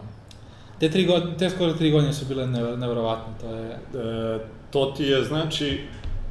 [0.80, 3.70] Te, tri godine, te skoro tri godine su bile nevjerovatne, to je...
[3.70, 4.40] E,
[4.72, 5.82] to ti je, znači,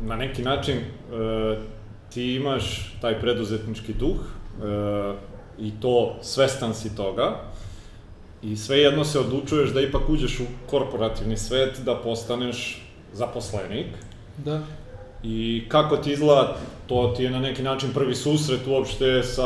[0.00, 0.84] na neki način, e,
[2.14, 5.14] ti imaš taj preduzetnički duh e,
[5.58, 7.40] i to svestan si toga,
[8.44, 13.86] I svejedno se odlučuješ da ipak uđeš u korporativni svet, da postaneš zaposlenik.
[14.44, 14.62] Da.
[15.22, 19.44] I kako ti izgleda, to ti je na neki način prvi susret uopšte sa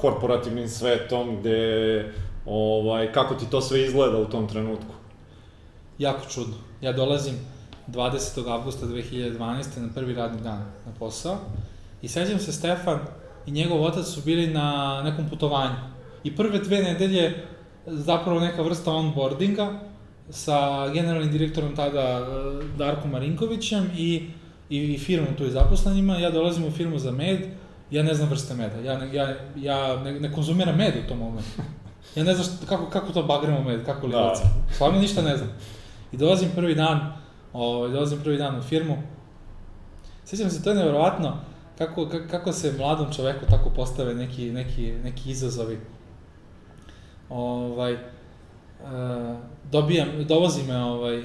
[0.00, 2.12] korporativnim svetom, gde,
[2.46, 4.94] ovaj, kako ti to sve izgleda u tom trenutku?
[5.98, 6.54] Jako čudno.
[6.80, 7.34] Ja dolazim
[7.88, 8.52] 20.
[8.52, 9.38] avgusta 2012.
[9.76, 11.38] na prvi radni dan na posao
[12.02, 12.98] i sećam se Stefan
[13.46, 15.74] i njegov otac su bili na nekom putovanju.
[16.24, 17.44] I prve dve nedelje
[17.86, 19.80] zapravo neka vrsta onboardinga
[20.30, 22.24] sa generalnim direktorom tada e,
[22.78, 24.30] Darko Marinkovićem i,
[24.70, 26.16] i, i firmom tu i zaposlenima.
[26.16, 27.40] Ja dolazim u firmu za med,
[27.90, 28.76] ja ne znam vrste meda.
[28.76, 31.62] Ja, ne, ja, ja ne, ne konzumiram med u tom momentu.
[32.16, 34.34] Ja ne znam šta, kako, kako to bagremo med, kako li da.
[34.72, 35.48] Stvarno ništa ne znam.
[36.12, 37.12] I dolazim prvi dan,
[37.52, 38.96] ovaj, dolazim prvi dan u firmu.
[40.24, 41.36] Sjećam se, to je nevjerovatno
[41.78, 45.78] kako, kako se mladom čoveku tako postave neki, neki, neki izazovi
[47.30, 48.00] ovaj, uh,
[49.72, 51.22] dobijam, dovozi me ovaj,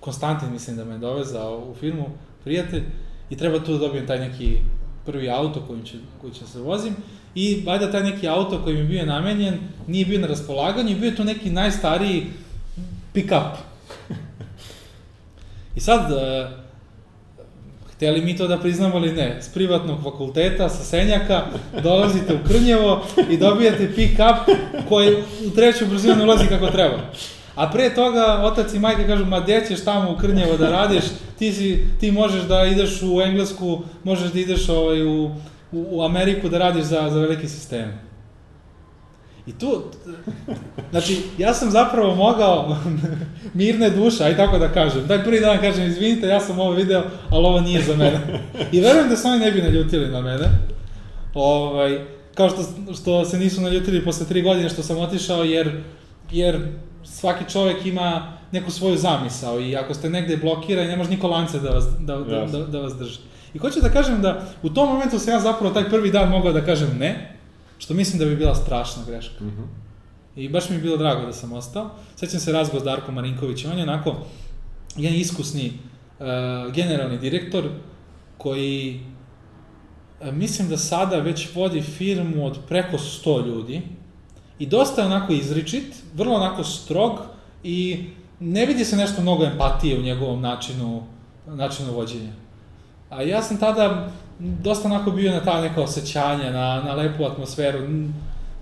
[0.00, 2.06] Konstantin mislim da me dovezao u firmu,
[2.44, 2.82] prijatelj,
[3.30, 4.58] i treba tu da dobijem taj neki
[5.06, 6.94] prvi auto kojim će, koji će se vozim,
[7.34, 11.08] i valjda taj neki auto koji mi je bio namenjen nije bio na raspolaganju, bio
[11.10, 12.26] je to neki najstariji
[13.14, 13.52] pick-up.
[15.76, 16.18] I sad, uh,
[17.98, 21.42] Hteli mi to da priznamo ili ne, s privatnog fakulteta, sa Senjaka,
[21.82, 24.36] dolazite u Krnjevo i dobijate pick-up
[24.88, 26.98] koji u treću brzinu ne ulazi kako treba.
[27.54, 31.04] A pre toga otac i majka kažu, ma gde ćeš tamo u Krnjevo da radiš,
[31.38, 35.24] ti, si, ti možeš da ideš u Englesku, možeš da ideš ovaj, u,
[35.72, 38.07] u, u Ameriku da radiš za, za velike sisteme.
[39.48, 39.82] I tu,
[40.90, 42.76] znači, ja sam zapravo mogao
[43.54, 45.06] mirne duše, aj tako da kažem.
[45.06, 48.42] Daj prvi dan kažem, izvinite, ja sam ovo video, ali ovo nije za mene.
[48.72, 50.44] I verujem da se oni ne bi naljutili na mene.
[51.34, 51.98] Ovaj,
[52.34, 55.82] kao što, što se nisu naljutili posle tri godine što sam otišao, jer,
[56.30, 56.60] jer
[57.04, 61.58] svaki čovek ima neku svoju zamisao i ako ste negde blokirani, ne može niko lance
[61.58, 63.18] da vas, da, da, da, da vas drži.
[63.54, 66.52] I hoću da kažem da u tom momentu sam ja zapravo taj prvi dan mogao
[66.52, 67.37] da kažem ne,
[67.78, 69.44] što mislim da bi bila strašna greška.
[69.44, 69.66] Mm -hmm.
[70.36, 71.90] I baš mi je bilo drago da sam ostao.
[72.16, 74.16] Sećam se razgovor s Darkom Marinkovićem, on je onako
[74.96, 75.72] jedan iskusni
[76.18, 76.26] uh,
[76.74, 77.64] generalni direktor
[78.38, 79.00] koji
[80.20, 83.82] uh, mislim da sada već vodi firmu od preko 100 ljudi
[84.58, 87.20] i dosta je onako izričit, vrlo onako strog
[87.62, 88.04] i
[88.40, 91.02] ne vidi se nešto mnogo empatije u njegovom načinu,
[91.46, 92.32] načinu vođenja.
[93.10, 97.78] A ja sam tada dosta onako bio na ta neka osjećanja, na, na lepu atmosferu.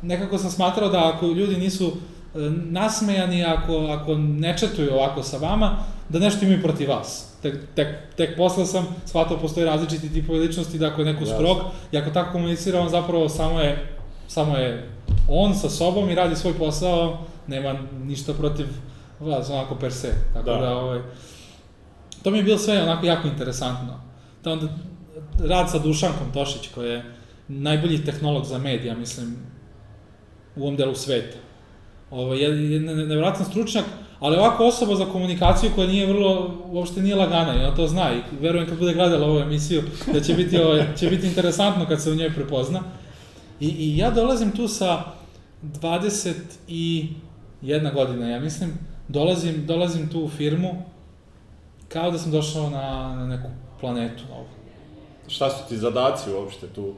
[0.03, 5.37] Nekako sam smatrao da ako ljudi nisu e, nasmejani, ako, ako ne četuju ovako sa
[5.37, 7.33] vama, da nešto imaju protiv vas.
[7.43, 11.35] Tek, tek, tek posle sam shvatao postoji različiti tipovi ličnosti, da ako je neko yes.
[11.35, 11.59] strog,
[11.93, 13.89] i ako tako komunicira, on zapravo samo je,
[14.29, 14.91] samo je
[15.29, 18.67] on sa sobom i radi svoj posao, nema ništa protiv
[19.21, 20.13] vas, onako per se.
[20.35, 21.01] Tako da, da ovaj,
[22.23, 24.01] to mi je bilo sve onako jako interesantno.
[24.45, 24.69] Da onda
[25.39, 27.05] rad sa Dušankom Tošić, koji je
[27.49, 29.37] najbolji tehnolog za medija, mislim,
[30.57, 31.37] u ovom delu sveta.
[32.11, 33.85] Ovo, je, je nevjerojatan stručnjak,
[34.21, 38.13] ali ovako osoba za komunikaciju koja nije vrlo, uopšte nije lagana, i ona to zna
[38.13, 42.03] i verujem kad bude gledala ovu emisiju da će biti, ovo, će biti interesantno kad
[42.03, 42.83] se u njoj prepozna.
[43.61, 45.03] I, I ja dolazim tu sa
[45.63, 48.73] 21 godina, ja mislim,
[49.09, 50.83] dolazim, dolazim tu u firmu
[51.89, 53.49] kao da sam došao na, na neku
[53.81, 54.56] planetu novu.
[55.29, 56.95] Šta su ti zadaci uopšte tu?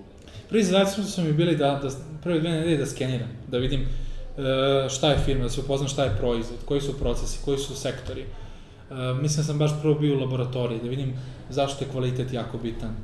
[0.49, 1.89] Prvi zadaci su mi bili da, da
[2.23, 6.05] prve dve nedelje da skeniram, da vidim e, šta je firma, da se upoznam šta
[6.05, 8.21] je proizvod, koji su procesi, koji su sektori.
[8.21, 11.17] E, mislim da sam baš prvo bio u laboratoriji, da vidim
[11.51, 12.97] zašto je kvalitet jako bitan.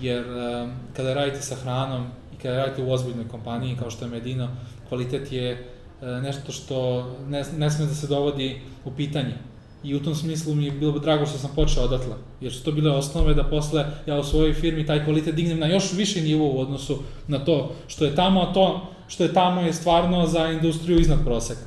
[0.00, 4.10] Jer e, kada radite sa hranom i kada radite u ozbiljnoj kompaniji kao što je
[4.10, 4.48] Medino,
[4.88, 5.68] kvalitet je
[6.00, 9.34] nešto što ne, ne sme da se dovodi u pitanje
[9.82, 12.72] I u tom smislu mi je bilo drago što sam počeo odatle, jer su to
[12.72, 16.50] bile osnove da posle ja u svojoj firmi taj kvalitet dignem na još viši nivo
[16.50, 20.46] u odnosu na to što je tamo, a to što je tamo je stvarno za
[20.46, 21.60] industriju iznad proseka.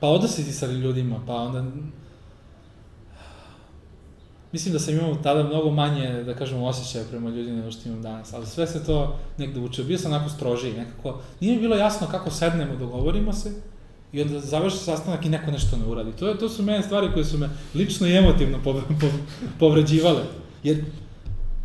[0.00, 1.64] Pa odnositi sa ljudima, pa onda...
[4.52, 8.02] Mislim da sam imao tada mnogo manje, da kažem, osjećaja prema ljudima nego što imam
[8.02, 9.84] danas, ali sve se to negde uče.
[9.84, 13.52] Bio sam onako strožiji, nekako, nije mi bilo jasno kako sednemo, dogovorimo se,
[14.16, 16.12] i onda završi sastanak i neko nešto ne uradi.
[16.12, 19.10] To, je, to su mene stvari koje su me lično i emotivno pov, pov,
[19.58, 20.22] povređivale.
[20.62, 20.84] Jer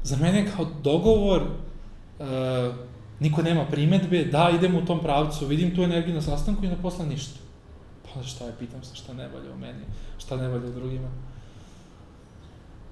[0.04, 2.26] za mene kao dogovor, uh,
[3.20, 6.76] niko nema primetbe, da, idemo u tom pravcu, vidim tu energiju na sastanku i na
[6.82, 7.40] posla ništa.
[8.04, 9.86] Pa šta je, pitam se šta ne valja u meni,
[10.18, 11.08] šta ne valja u drugima.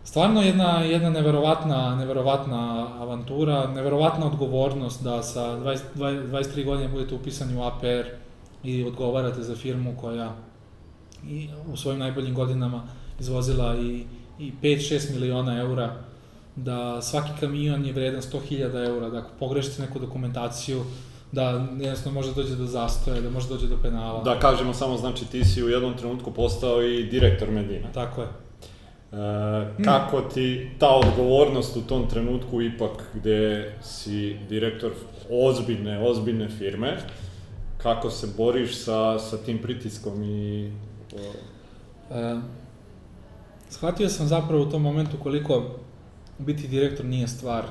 [0.04, 7.16] Stvarno jedna, jedna neverovatna, neverovatna avantura, neverovatna odgovornost da sa 20, 20, 23 godine budete
[7.16, 8.10] upisani u APR,
[8.64, 10.36] i odgovarate za firmu koja
[11.28, 12.84] i u svojim najboljim godinama
[13.20, 14.06] izvozila i,
[14.40, 15.96] i 5-6 miliona eura,
[16.56, 20.84] da svaki kamion je vredan 100.000 eura, da ako pogrešite neku dokumentaciju,
[21.32, 24.24] da jednostavno može dođe do zastoja, da može dođe do penala.
[24.24, 27.92] Da kažemo samo, znači ti si u jednom trenutku postao i direktor Medina.
[27.94, 28.28] Tako je.
[29.12, 34.92] E, kako ti ta odgovornost u tom trenutku ipak gde si direktor
[35.30, 36.98] ozbiljne, ozbiljne firme,
[37.84, 40.72] kako se boriš sa, sa tim pritiskom i...
[42.12, 42.40] E,
[43.70, 45.64] shvatio sam zapravo u tom momentu koliko
[46.38, 47.66] biti direktor nije stvar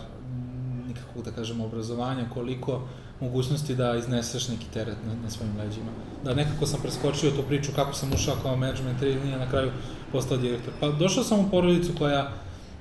[0.86, 2.80] nikakvog, da kažemo, obrazovanja, koliko
[3.20, 5.90] mogućnosti da izneseš neki teret na, na svojim leđima.
[6.24, 9.70] Da nekako sam preskočio tu priču kako sam ušao kao management nije na kraju
[10.12, 10.72] postao direktor.
[10.80, 12.32] Pa došao sam u porodicu koja,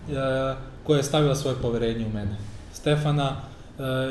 [0.09, 2.37] e, koja je stavila svoje poverenje u mene.
[2.73, 3.35] Stefana,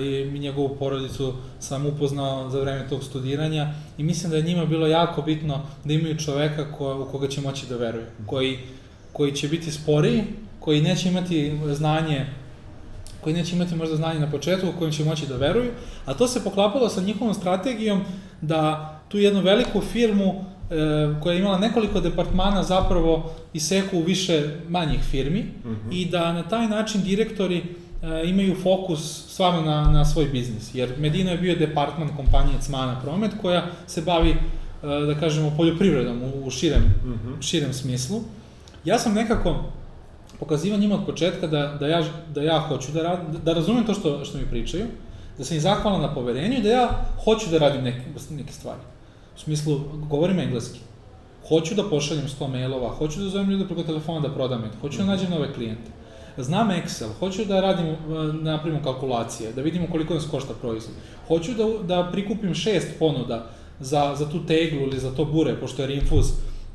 [0.02, 4.86] i njegovu porodicu sam upoznao za vreme tog studiranja i mislim da je njima bilo
[4.86, 8.58] jako bitno da imaju čoveka ko, u koga će moći da veruje, koji,
[9.12, 10.24] koji će biti sporiji,
[10.60, 12.26] koji neće imati znanje
[13.26, 15.70] koji neće imati možda znanje na početku, kojim će moći da veruju,
[16.04, 18.00] a to se poklapalo sa njihovom strategijom
[18.40, 20.74] da tu jednu veliku firmu e,
[21.22, 25.92] koja je imala nekoliko departmana zapravo iseku u više manjih firmi mm -hmm.
[25.92, 27.64] i da na taj način direktori e,
[28.24, 30.74] imaju fokus stvarno na, na svoj biznis.
[30.74, 34.36] Jer Medina je bio departman kompanije Cmana Promet koja se bavi e,
[34.82, 37.42] da kažemo, poljoprivredom u, u širem, Mm -hmm.
[37.42, 38.20] širem smislu.
[38.84, 39.64] Ja sam nekako
[40.38, 42.04] pokazivao njima od početka da, da, ja,
[42.34, 44.86] da ja hoću da radim, da razumem to što, što mi pričaju,
[45.38, 46.88] da sam im zahvalan na poverenju i da ja
[47.24, 48.80] hoću da radim neke, neke stvari.
[49.36, 50.78] U smislu, govorim engleski.
[51.48, 55.04] Hoću da pošaljem 100 mailova, hoću da zovem ljude preko telefona da prodam hoću da
[55.04, 55.95] nađem nove klijente.
[56.38, 57.96] Znam Excel, hoću da radim, e,
[58.42, 60.94] da napravimo kalkulacije, da vidimo koliko nas košta proizvod.
[61.28, 65.82] Hoću da, da prikupim šest ponuda za, za tu teglu ili za to bure, pošto
[65.82, 66.26] je Rinfuz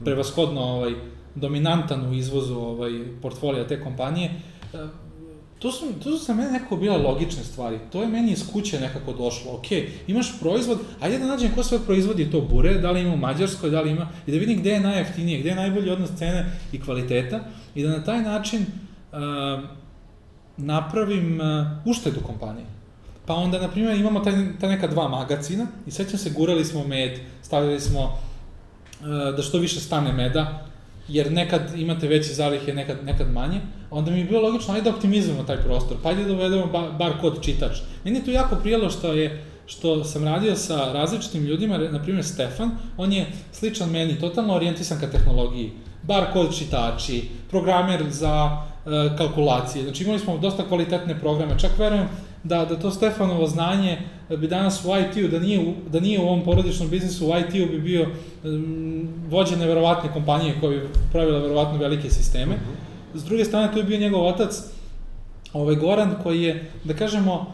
[0.05, 0.93] prevashodno ovaj,
[1.35, 4.31] dominantan u izvozu ovaj, portfolija te kompanije.
[4.73, 4.77] E,
[5.61, 7.77] To su, to su za mene nekako bile logične stvari.
[7.91, 9.51] To je meni iz kuće nekako došlo.
[9.53, 9.65] Ok,
[10.07, 13.69] imaš proizvod, ajde da nađem ko sve proizvodi to bure, da li ima u Mađarskoj,
[13.69, 16.81] da li ima, i da vidim gde je najjeftinije, gde je najbolji odnos cene i
[16.81, 17.39] kvaliteta,
[17.75, 18.90] i da na taj način uh,
[20.57, 22.65] napravim uh, uštedu kompanije.
[23.25, 26.87] Pa onda, na primjer, imamo taj, ta neka dva magacina i sećam se, gurali smo
[26.87, 30.65] med, stavili smo uh, da što više stane meda,
[31.07, 34.95] jer nekad imate veće zalihe, nekad, nekad manje, onda mi je bilo logično, ajde da
[34.95, 37.77] optimizujemo taj prostor, pa ajde da uvedemo bar, bar kod čitač.
[38.03, 42.25] Meni je tu jako prijelo što je što sam radio sa različitim ljudima, na primjer
[42.25, 45.71] Stefan, on je sličan meni, totalno orijentisan ka tehnologiji.
[46.03, 48.61] Bar kod čitači, programer za
[49.17, 49.83] kalkulacije.
[49.83, 52.07] Znači imali smo dosta kvalitetne programe, čak verujem
[52.43, 53.97] da, da to Stefanovo znanje
[54.29, 57.79] bi danas u IT-u, da nije, da nije u ovom porodičnom biznisu, u IT-u bi
[57.79, 58.07] bio
[58.43, 62.55] um, vođe neverovatne kompanije koja bi pravila verovatno velike sisteme.
[62.55, 63.17] -hmm.
[63.17, 64.63] S druge strane, tu je bio njegov otac,
[65.53, 67.53] ovaj Goran, koji je, da kažemo,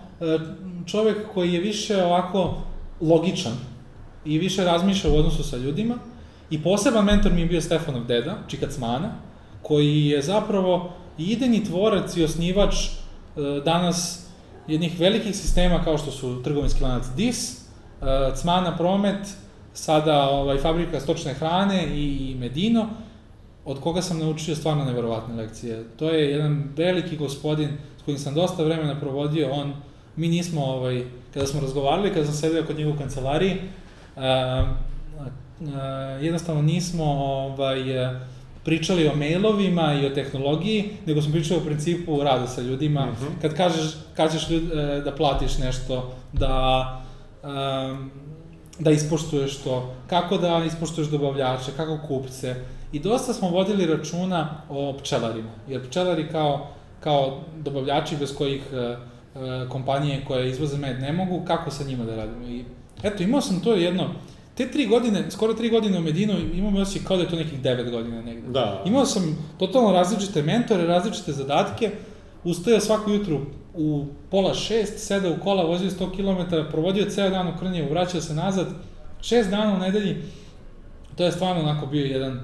[0.86, 2.58] čovek koji je više ovako
[3.02, 3.54] logičan
[4.26, 5.96] i više razmišlja u odnosu sa ljudima.
[6.50, 9.12] I poseban mentor mi je bio Stefanov deda, Čika Cmana,
[9.62, 12.75] koji je zapravo idejni tvorac i osnivač
[13.65, 14.27] danas
[14.67, 17.62] jednih velikih sistema kao što su trgovinski lanac DIS,
[18.36, 19.27] Cmana Promet,
[19.73, 22.89] sada ovaj, fabrika stočne hrane i, i Medino,
[23.65, 25.84] od koga sam naučio stvarno neverovatne lekcije.
[25.99, 27.69] To je jedan veliki gospodin
[28.01, 29.73] s kojim sam dosta vremena provodio, on,
[30.15, 31.03] mi nismo, ovaj,
[31.34, 33.58] kada smo razgovarali, kada sam sedeo kod njega u kancelariji,
[34.15, 34.21] uh,
[35.60, 35.67] uh,
[36.21, 37.80] jednostavno nismo ovaj,
[38.67, 43.06] pričali o mailovima i o tehnologiji, nego smo pričali o principu rada sa ljudima.
[43.06, 43.41] Mm -hmm.
[43.41, 44.63] Kad kažeš, kažeš ljud,
[45.06, 46.84] da platiš nešto, da
[47.43, 48.12] um,
[48.80, 52.56] da ispoštuješ to, kako da ispoštuješ dobavljače, kako kupce.
[52.91, 56.67] I dosta smo vodili računa o pčelarima, jer pčelari kao,
[56.99, 58.97] kao dobavljači bez kojih e, e,
[59.69, 62.47] kompanije koje izvoze med ne mogu, kako sa njima da radimo.
[62.47, 62.63] I
[63.03, 64.10] eto, imao sam to jedno,
[64.58, 67.62] te tri godine, skoro tri godine u Medinu, imam osjećaj kao da je to nekih
[67.62, 68.48] devet godina negde.
[68.52, 68.84] Da.
[68.86, 71.91] Imao sam totalno različite mentore, različite zadatke,
[72.43, 73.39] ustajao svako jutru
[73.74, 78.22] u pola šest, sedao u kola, vozio 100 km, provodio ceo dan u Krnjevu, vraćao
[78.22, 78.67] se nazad,
[79.22, 80.17] šest dana u nedelji,
[81.15, 82.39] to je stvarno onako bio jedan,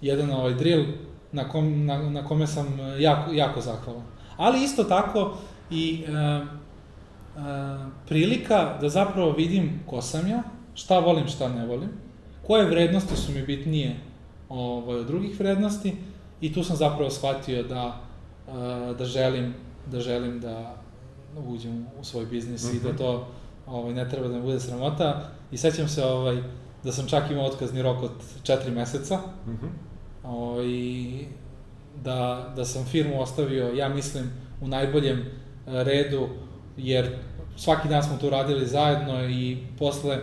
[0.00, 0.84] jedan ovaj drill
[1.32, 4.02] na, kom, na, na kome sam jako, jako zahvalan.
[4.36, 5.36] Ali isto tako
[5.70, 6.42] i e, e,
[8.08, 10.42] prilika da zapravo vidim ko sam ja,
[10.78, 11.88] šta volim, šta ne volim,
[12.46, 13.96] koje vrednosti su mi bitnije
[14.48, 15.96] ovaj, od drugih vrednosti
[16.40, 18.00] i tu sam zapravo shvatio da,
[18.48, 19.54] e, da želim
[19.86, 20.76] da želim da
[21.46, 22.76] uđem u svoj biznis mm -hmm.
[22.76, 22.98] i da mhm.
[22.98, 23.28] to
[23.66, 25.30] ovaj, ne treba da mi bude sramota.
[25.50, 26.42] I sećam se ovaj,
[26.84, 28.10] da sam čak imao otkazni rok od
[28.42, 29.16] četiri meseca.
[29.46, 29.68] Mm -hmm.
[30.24, 30.66] ovaj,
[32.04, 35.24] da, da sam firmu ostavio, ja mislim, u najboljem
[35.66, 36.28] redu,
[36.76, 37.16] jer
[37.56, 40.18] svaki dan smo tu radili zajedno i posle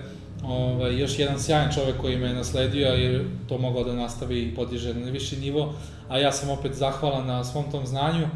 [0.47, 4.55] ovaj, još jedan sjajan čovek koji me je nasledio je to mogao da nastavi i
[4.55, 5.73] podiže na viši nivo,
[6.09, 8.27] a ja sam opet zahvalan na svom tom znanju,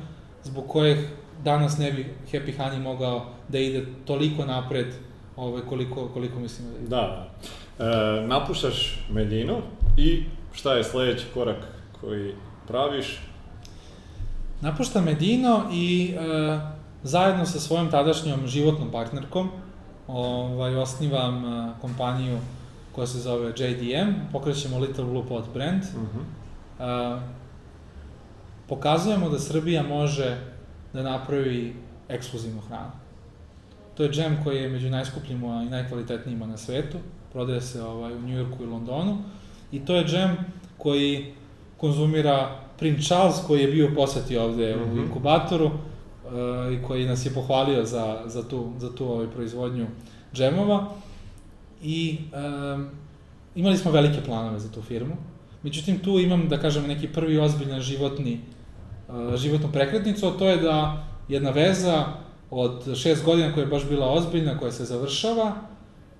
[0.43, 0.97] zbog kojeg
[1.43, 4.87] danas ne bi Happy Honey mogao da ide toliko napred
[5.35, 6.87] ovaj, koliko, koliko mislim da ide.
[6.89, 7.29] Da,
[7.79, 9.57] e, napuštaš Medinu
[9.97, 11.67] i šta je sledeći korak
[12.01, 12.33] koji
[12.67, 13.19] praviš?
[14.61, 16.59] Napuštam Medino i e,
[17.03, 19.49] zajedno sa svojom tadašnjom životnom partnerkom
[20.09, 21.43] ovaj, osnivam
[21.81, 22.37] kompaniju
[22.91, 25.83] koja se zove JDM, pokrećemo Little Blue Pot brand.
[25.83, 26.01] Uh.
[26.01, 27.17] -huh.
[27.17, 27.21] e,
[28.69, 30.37] pokazujemo da Srbija može
[30.93, 31.75] da napravi
[32.09, 32.91] ekskluzivnu hranu.
[33.95, 36.97] To je džem koji je među najskupljima i najkvalitetnijima na svetu,
[37.31, 39.17] prodaje se ovaj, u Njujorku i Londonu,
[39.71, 40.37] i to je džem
[40.77, 41.33] koji
[41.77, 44.83] konzumira Prince Charles koji je bio poseti ovde mm -hmm.
[44.83, 44.99] u mhm.
[44.99, 45.71] inkubatoru uh,
[46.73, 49.87] i koji nas je pohvalio za, za tu, za tu ovaj, proizvodnju
[50.33, 50.87] džemova.
[51.83, 52.17] I
[52.73, 52.87] um,
[53.55, 55.15] imali smo velike planove za tu firmu.
[55.63, 58.39] Međutim, tu imam, da kažem, neki prvi ozbiljan životni
[59.35, 62.05] životnu prekretnicu, a to je da jedna veza
[62.51, 65.55] od šest godina koja je baš bila ozbiljna, koja se završava,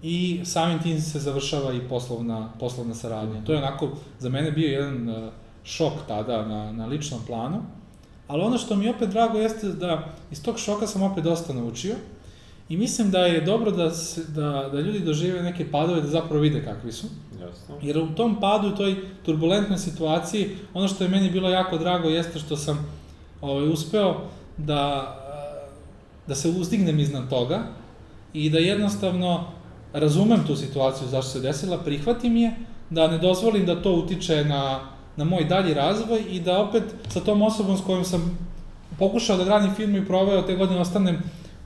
[0.01, 3.43] i samim tim se završava i poslovna, poslovna saradnja.
[3.45, 3.89] To je onako
[4.19, 5.31] za mene bio jedan uh,
[5.63, 7.61] šok tada na, na ličnom planu,
[8.29, 11.53] ali ono što mi je opet drago jeste da iz tog šoka sam opet dosta
[11.53, 11.95] naučio
[12.69, 16.41] i mislim da je dobro da, se, da, da ljudi dožive neke padove da zapravo
[16.41, 17.07] vide kakvi su.
[17.41, 17.75] Jasno.
[17.81, 22.09] Jer u tom padu, u toj turbulentnoj situaciji, ono što je meni bilo jako drago
[22.09, 22.85] jeste što sam
[23.41, 24.15] ovaj, uspeo
[24.57, 25.15] da,
[26.27, 27.63] da se uzdignem iznad toga
[28.33, 29.47] i da jednostavno
[29.93, 32.55] razumem tu situaciju zašto se desila, prihvatim je,
[32.89, 34.79] da ne dozvolim da to utiče na,
[35.19, 38.37] na moj dalji razvoj i da opet sa tom osobom s kojom sam
[38.99, 41.15] pokušao da gradim firmu i proveo te godine ostanem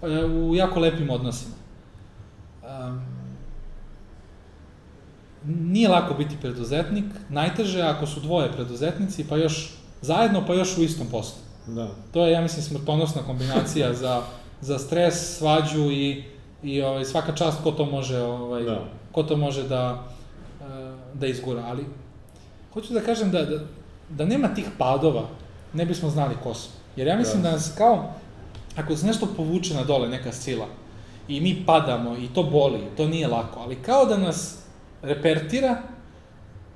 [0.02, 1.54] e, u jako lepim odnosima.
[2.64, 3.02] Um,
[5.46, 10.84] nije lako biti preduzetnik, najteže ako su dvoje preduzetnici, pa još zajedno, pa još u
[10.84, 11.38] istom poslu.
[11.68, 11.90] Da.
[12.12, 14.22] To je, ja mislim, smrtonosna kombinacija za,
[14.62, 16.24] za stres, svađu i,
[16.64, 18.84] i ovaj, svaka čast ko to može, ovaj, Da.
[19.12, 20.04] ko to može da,
[20.62, 21.64] e, da izgura.
[21.66, 21.86] Ali,
[22.74, 23.60] hoću da kažem da, da,
[24.10, 25.24] da nema tih padova,
[25.74, 26.72] ne bismo znali ko smo.
[26.96, 27.50] Jer ja mislim Da.
[27.50, 28.14] da nas kao,
[28.78, 30.66] ako se nešto povuče na dole, neka sila,
[31.28, 34.60] i mi padamo, i to boli, to nije lako, ali kao da nas
[35.02, 35.82] repertira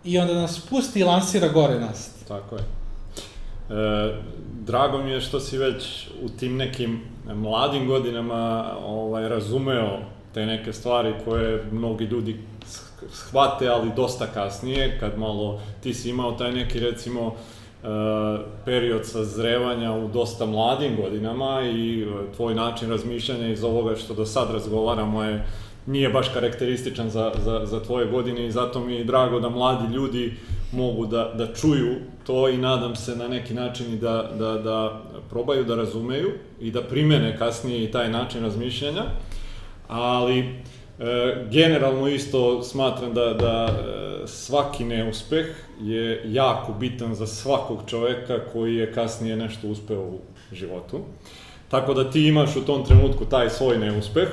[0.04, 2.10] i onda nas pusti i lansira gore nas.
[2.28, 2.62] Tako je.
[2.62, 4.16] E,
[4.66, 7.02] drago mi je što si već u tim nekim
[7.34, 10.00] mladim godinama ovaj, razumeo
[10.34, 12.40] te neke stvari koje mnogi ljudi
[13.12, 17.88] shvate, ali dosta kasnije, kad malo ti si imao taj neki recimo e,
[18.66, 24.26] period sazrevanja u dosta mladim godinama i e, tvoj način razmišljanja iz ovoga što do
[24.26, 25.46] sad razgovaramo je
[25.88, 29.94] nije baš karakterističan za, za, za tvoje godine i zato mi je drago da mladi
[29.94, 30.34] ljudi
[30.72, 31.96] mogu da, da čuju
[32.26, 36.72] to i nadam se na neki način i da, da, da probaju da razumeju i
[36.72, 39.04] da primene kasnije i taj način razmišljanja.
[39.88, 40.56] Ali
[41.52, 45.46] generalno isto smatram da, da e, svaki neuspeh
[45.82, 50.20] je jako bitan za svakog čoveka koji je kasnije nešto uspeo u
[50.52, 51.00] životu.
[51.70, 54.28] Tako da ti imaš u tom trenutku taj svoj neuspeh,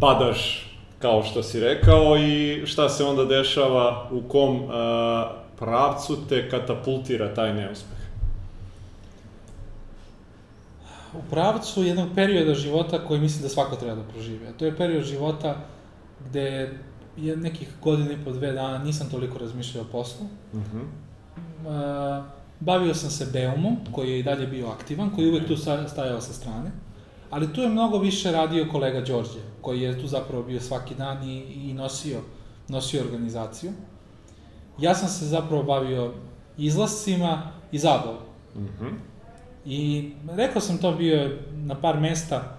[0.00, 0.66] padaš
[0.98, 7.34] kao što si rekao i šta se onda dešava u kom a, pravcu te katapultira
[7.34, 7.99] taj neuspeh.
[11.14, 14.46] U pravcu jednog perioda života koji mislim da svako treba da proživi.
[14.46, 15.56] A to je period života
[16.28, 16.72] gde
[17.16, 20.26] je nekih godina i po dve dana nisam toliko razmišljao o poslu.
[20.52, 20.84] Uh -huh.
[22.20, 22.22] E,
[22.60, 25.56] bavio sam se Beumom, koji je i dalje bio aktivan, koji je uvek tu
[25.88, 26.70] stajao sa strane.
[27.30, 31.22] Ali tu je mnogo više radio kolega Đorđe, koji je tu zapravo bio svaki dan
[31.22, 32.20] i, i nosio,
[32.68, 33.72] nosio organizaciju.
[34.78, 36.12] Ja sam se zapravo bavio
[36.58, 37.42] izlascima
[37.72, 38.16] i zabavom.
[38.54, 38.92] Uh -huh.
[39.66, 42.56] I rekao sam to bio je na par mesta,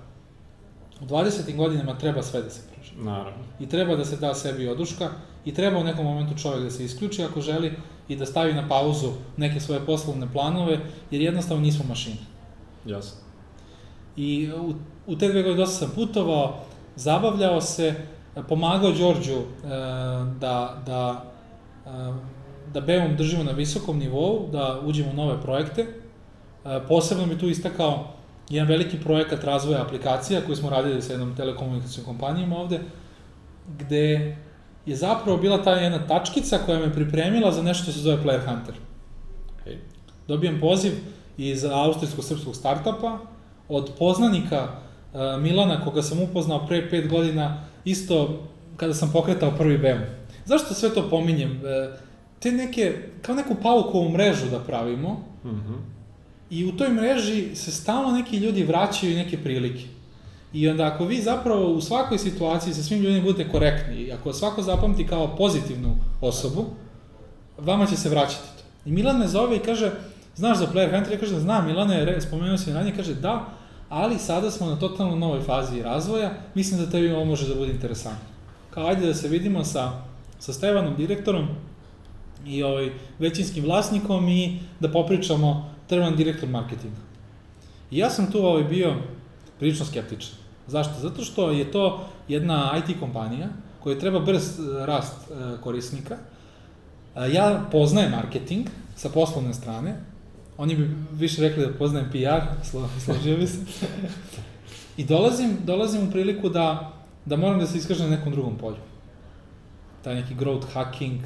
[1.02, 1.56] u 20.
[1.56, 3.04] godinama treba sve da se proživi.
[3.04, 3.44] Naravno.
[3.60, 5.10] I treba da se da sebi oduška
[5.46, 7.74] i treba u nekom momentu čovek da se isključi ako želi
[8.08, 10.80] i da stavi na pauzu neke svoje poslovne planove,
[11.12, 12.18] jer jednostavno nismo mašine.
[12.86, 13.18] Jasno.
[14.18, 14.74] I u,
[15.08, 16.60] u te dve godine dosta sam putovao,
[16.96, 17.96] zabavljao se,
[18.50, 19.44] pomagao Đorđu e,
[20.40, 21.32] da, da,
[21.86, 21.90] e,
[22.74, 25.88] da Beum držimo na visokom nivou, da uđemo u nove projekte.
[26.66, 28.08] E, posebno mi tu istakao
[28.50, 32.80] jedan veliki projekat razvoja aplikacija koji smo radili sa jednom telekomunikacijom kompanijom ovde,
[33.80, 34.38] gde
[34.86, 38.46] je zapravo bila ta jedna tačkica koja me pripremila za nešto što se zove Player
[38.46, 38.76] Hunter.
[39.64, 39.78] Hej.
[40.28, 40.92] Dobijem poziv
[41.38, 43.18] iz austrijsko-srpskog startupa
[43.70, 48.40] od poznanika uh, Milana, koga sam upoznao pre pet godina, isto
[48.78, 50.02] kada sam pokretao prvi BEM.
[50.46, 51.52] Zašto sve to pominjem?
[51.66, 51.98] E,
[52.40, 55.78] te neke, kao neku paukovu mrežu da pravimo, Uh -huh.
[56.52, 59.84] I u toj mreži se stalno neki ljudi vraćaju neke prilike.
[60.54, 64.34] I onda ako vi zapravo u svakoj situaciji sa svim ljudima budete korektni, i ako
[64.34, 66.66] svako zapamti kao pozitivnu osobu,
[67.58, 68.64] vama će se vraćati to.
[68.86, 69.92] I Milan me zove i kaže,
[70.36, 71.14] znaš za Player Hunter?
[71.14, 73.46] Ja kažem, znam, re- spomenuo si ranije, kaže, da,
[73.90, 77.72] ali sada smo na totalno novoj fazi razvoja, mislim da tebi ovo može da bude
[77.72, 78.28] interesantno.
[78.70, 79.92] Kao, ajde da se vidimo sa,
[80.40, 81.48] sa Stevanom, direktorom,
[82.46, 82.90] i ovaj,
[83.20, 87.02] većinskim vlasnikom i da popričamo treban direktor marketinga.
[87.92, 88.94] I ja sam tu ovaj, bio
[89.60, 90.36] prilično skeptičan.
[90.68, 90.94] Zašto?
[91.00, 93.48] Zato što je to jedna IT kompanija
[93.84, 96.16] koja treba brz e, rast e, korisnika.
[97.16, 99.96] E, Ja poznajem marketing sa poslovne strane.
[100.58, 103.60] Oni bi više rekli da poznajem PR, slo- složio bi se.
[104.98, 106.92] I dolazim, dolazim u priliku da,
[107.26, 108.80] da moram da se iskažem na nekom drugom polju.
[110.04, 111.20] Taj neki growth hacking,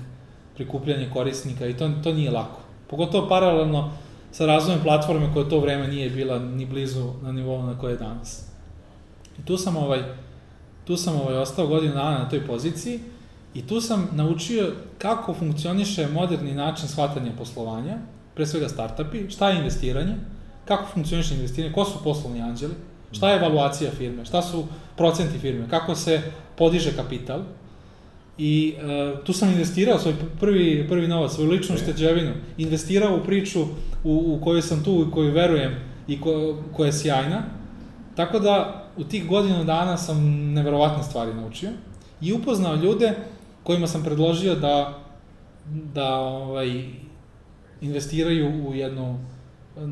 [0.55, 2.59] prikupljanje korisnika i to, to nije lako.
[2.89, 3.91] Pogotovo paralelno
[4.35, 7.97] sa razvojem platforme koja to vreme nije bila ni blizu na nivou na koje je
[7.97, 8.43] danas.
[9.39, 10.03] I tu sam ovaj,
[10.85, 12.99] tu sam ovaj, ostao godinu dana na toj poziciji
[13.53, 17.97] i tu sam naučio kako funkcioniše moderni način shvatanja poslovanja,
[18.33, 20.15] pre svega startupi, šta je investiranje,
[20.65, 22.73] kako funkcioniše investiranje, ko su poslovni anđeli,
[23.11, 24.65] šta je evaluacija firme, šta su
[24.97, 26.21] procenti firme, kako se
[26.57, 27.39] podiže kapital.
[28.37, 33.61] I uh, tu sam investirao svoj prvi, prvi novac, svoju ličnu šteđevinu, investirao u priču
[34.03, 35.75] u, u kojoj sam tu, u kojoj verujem
[36.07, 37.43] i ko, koja je sjajna.
[38.15, 40.23] Tako da u tih godinu dana sam
[40.53, 41.69] neverovatne stvari naučio
[42.21, 43.13] i upoznao ljude
[43.63, 44.99] kojima sam predložio da,
[45.93, 46.83] da ovaj,
[47.81, 49.19] investiraju u jednu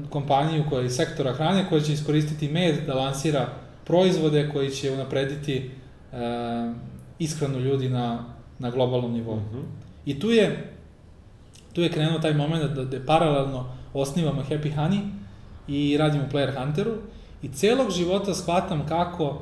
[0.09, 3.47] kompaniju koja je iz sektora hrane, koja će iskoristiti med da lansira
[3.85, 6.17] proizvode koji će unaprediti e,
[7.19, 8.23] ishranu ljudi na,
[8.64, 9.36] na globalnom nivou.
[9.36, 9.64] Mm -hmm.
[10.05, 10.74] I tu je,
[11.74, 15.09] tu je krenuo taj moment da, da paralelno osnivamo Happy Honey
[15.68, 16.91] i radimo Player Hunteru
[17.41, 19.41] i celog života shvatam kako,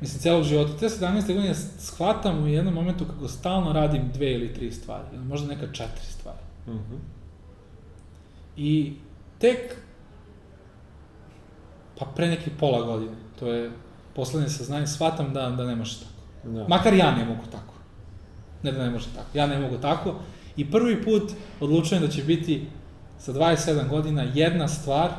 [0.00, 1.34] mislim celog života, te 17.
[1.34, 5.66] godine shvatam u jednom momentu kako stalno radim dve ili tri stvari, ili možda neka
[5.72, 6.38] četiri stvari.
[6.66, 6.98] Mm -hmm.
[8.56, 8.92] I
[9.38, 9.76] tek
[11.98, 13.70] pa pre nekih pola godine, to je
[14.14, 16.10] poslednje saznanje, shvatam da, da ne može tako.
[16.54, 16.68] Da.
[16.68, 17.79] Makar ja ne mogu tako.
[18.62, 20.14] Ne da ne može tako, ja ne mogu tako.
[20.56, 21.22] I prvi put
[21.60, 22.66] odlučujem da će biti
[23.18, 25.10] sa 27 godina jedna stvar,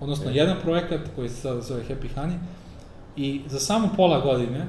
[0.00, 0.34] odnosno e.
[0.34, 2.38] jedan projekat koji se zove Happy Honey,
[3.16, 4.66] i za samo pola godine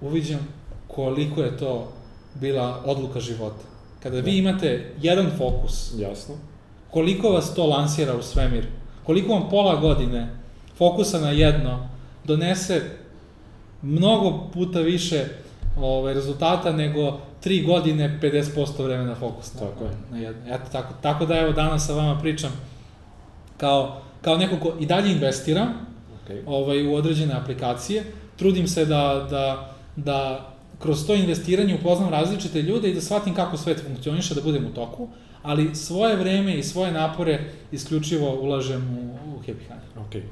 [0.00, 0.48] uviđam
[0.88, 1.92] koliko je to
[2.34, 3.64] bila odluka života.
[4.02, 4.30] Kada vi da.
[4.30, 6.34] imate jedan fokus, Jasno
[6.94, 8.66] koliko vas to lansira u svemir,
[9.04, 10.28] koliko vam pola godine
[10.78, 11.88] fokusa na jedno
[12.24, 12.82] donese
[13.82, 15.24] mnogo puta više
[15.80, 20.54] ovaj, rezultata nego tri godine 50% vremena fokus na, tako na jedno.
[20.54, 22.52] Eto, tako, tako da evo danas sa vama pričam
[23.56, 25.66] kao, kao neko ko i dalje investira
[26.24, 26.42] okay.
[26.46, 28.04] ovaj, u određene aplikacije,
[28.36, 33.56] trudim se da, da, da kroz to investiranje upoznam različite ljude i da shvatim kako
[33.56, 35.08] svet funkcioniše, da budem u toku,
[35.42, 37.40] ali svoje vreme i svoje napore
[37.72, 40.06] isključivo ulažem u, u Happy Honey.
[40.06, 40.22] Ok.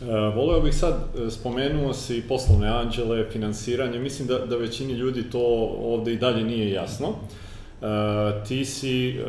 [0.00, 5.30] Uh, voleo bih sad, e, spomenuo si poslovne anđele, finansiranje, mislim da, da većini ljudi
[5.30, 7.08] to ovde i dalje nije jasno.
[7.08, 9.26] Uh, ti si uh,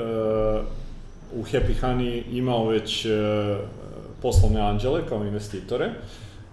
[1.34, 3.12] u Happy Honey imao već uh,
[4.22, 5.86] poslovne anđele kao investitore.
[5.86, 5.94] Uh,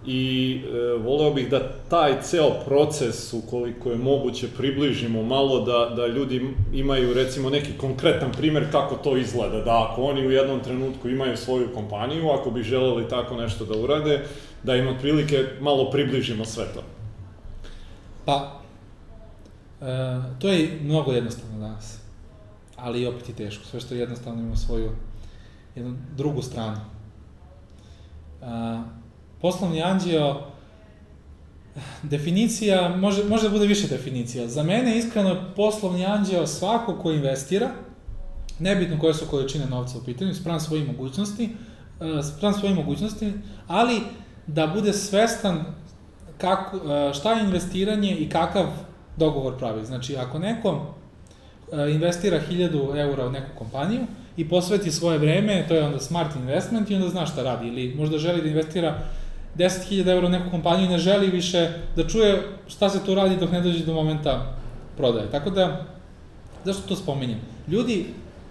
[0.07, 6.07] i e, voleo bih da taj ceo proces, ukoliko je moguće, približimo malo, da, da
[6.07, 11.09] ljudi imaju recimo neki konkretan primer kako to izgleda, da ako oni u jednom trenutku
[11.09, 14.25] imaju svoju kompaniju, ako bi želeli tako nešto da urade,
[14.63, 16.83] da im otprilike malo približimo sve to.
[18.25, 18.61] Pa,
[19.81, 19.85] e,
[20.39, 21.99] to je mnogo jednostavno danas,
[22.75, 23.65] ali opet i teško.
[23.65, 24.91] Sve što je jednostavno ima svoju
[25.75, 26.79] jednu drugu stranu.
[28.41, 28.96] E,
[29.41, 30.41] poslovni anđeo,
[32.03, 34.47] definicija, može, može da bude više definicija.
[34.47, 37.69] Za mene, iskreno, poslovni anđeo svako ko investira,
[38.59, 41.49] nebitno koje su količine novca u pitanju, sprem svojih mogućnosti,
[42.01, 43.33] e, sprem svojih mogućnosti,
[43.67, 44.01] ali
[44.47, 45.65] da bude svestan
[46.37, 48.65] kako, e, šta je investiranje i kakav
[49.17, 49.85] dogovor pravi.
[49.85, 50.95] Znači, ako neko
[51.71, 54.01] e, investira 1000 eura u neku kompaniju
[54.37, 57.67] i posveti svoje vreme, to je onda smart investment i onda zna šta radi.
[57.67, 58.99] Ili možda želi da investira
[59.57, 63.37] 10.000 eura u neku kompaniju i ne želi više da čuje šta se tu radi
[63.37, 64.55] dok ne dođe do momenta
[64.97, 65.31] prodaje.
[65.31, 65.85] Tako da,
[66.63, 67.39] zašto to spominjem?
[67.67, 68.05] Ljudi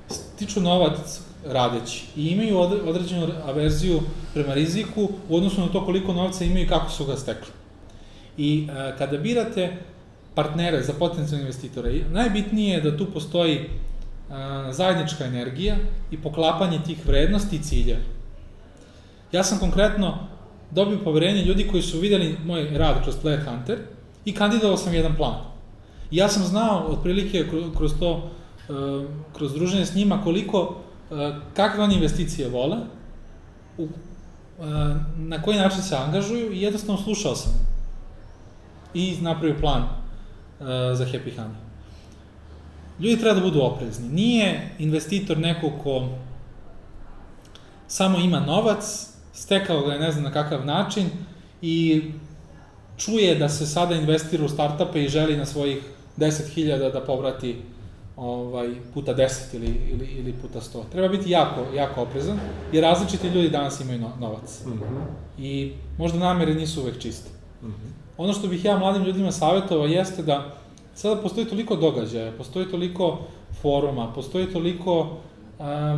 [0.09, 4.01] stiču novac radeći i imaju određenu averziju
[4.35, 7.53] prema riziku u odnosu na to koliko novca imaju i kako su ga stekli.
[8.39, 9.77] I e, kada birate
[10.35, 13.67] partnere za potencijalne investitore, najbitnije je da tu postoji e,
[14.73, 15.77] zajednička energija
[16.11, 17.97] i poklapanje tih vrednosti i cilja.
[19.33, 20.19] Ja sam konkretno
[20.71, 23.79] dobio poverenje ljudi koji su videli moj rad kroz Player Hunter
[24.25, 25.35] i kandidovao sam jedan plan.
[26.11, 27.45] I ja sam znao otprilike
[27.77, 28.31] kroz to,
[28.69, 28.73] e,
[29.33, 30.77] kroz druženje s njima koliko,
[31.11, 32.77] e, kakve oni investicije vole,
[33.79, 33.89] u, e,
[35.17, 37.53] na koji način se angažuju i jednostavno slušao sam
[38.95, 39.83] i napravio plan
[40.95, 41.55] za Happy Honey.
[43.01, 44.09] Ljudi treba da budu oprezni.
[44.09, 46.09] Nije investitor neko ko
[47.89, 51.11] samo ima novac stekao ga je ne znam na kakav način
[51.63, 52.03] i
[52.97, 55.79] čuje da se sada investira u startupe i želi na svojih
[56.19, 57.57] 10.000 da povrati
[58.17, 60.83] ovaj, puta 10 ili, ili, ili puta 100.
[60.93, 62.39] Treba biti jako, jako oprezan,
[62.73, 64.63] jer različiti ljudi danas imaju no, novac.
[64.67, 65.05] Mm -hmm.
[65.39, 67.31] I možda namere nisu uvek čiste.
[67.63, 68.07] Mm -hmm.
[68.19, 70.55] Ono što bih ja mladim ljudima savjetovao jeste da
[70.95, 73.19] sada postoji toliko događaja, postoji toliko
[73.63, 75.17] foruma, postoji toliko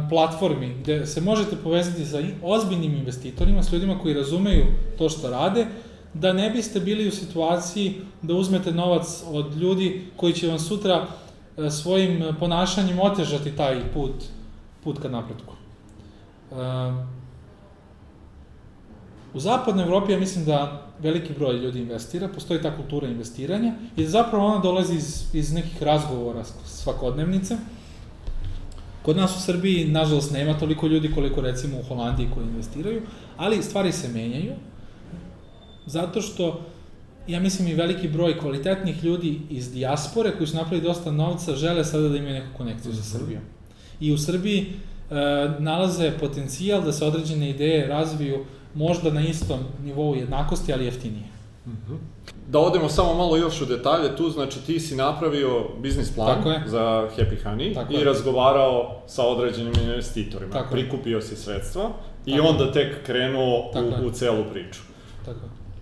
[0.09, 4.67] platformi gde se možete povezati sa ozbiljnim investitorima, s ljudima koji razumeju
[4.99, 5.67] to što rade,
[6.15, 11.07] da ne biste bili u situaciji da uzmete novac od ljudi koji će vam sutra
[11.59, 14.15] e, svojim ponašanjem otežati taj put,
[14.85, 15.55] put ka napretku.
[16.53, 17.19] E,
[19.35, 24.07] U zapadnoj Evropi ja mislim da veliki broj ljudi investira, postoji ta kultura investiranja i
[24.07, 27.57] zapravo ona dolazi iz, iz nekih razgovora svakodnevnice.
[29.09, 33.03] Kod nas u Srbiji, nažalost, nema toliko ljudi koliko recimo u Holandiji koji investiraju,
[33.37, 34.53] ali stvari se menjaju,
[35.87, 36.61] zato što
[37.27, 41.85] ja mislim i veliki broj kvalitetnih ljudi iz dijaspore koji su napravili dosta novca žele
[41.85, 43.09] sada da imaju neku konekciju sa mhm.
[43.09, 43.43] Srbijom.
[44.01, 45.15] I u Srbiji e,
[45.59, 48.45] nalaze potencijal da se određene ideje razviju
[48.75, 51.38] možda na istom nivou jednakosti, ali jeftinije.
[52.47, 56.51] Da odemo samo malo još u detalje, tu znači ti si napravio biznis plan Tako
[56.51, 56.63] je.
[56.67, 58.05] za Happy Honey Tako i je.
[58.05, 60.53] razgovarao sa određenim investitorima.
[60.53, 61.91] Tako Prikupio si sredstva
[62.27, 63.59] i Tako onda tek krenuo
[64.03, 64.81] u, u celu priču.
[65.25, 65.41] Tako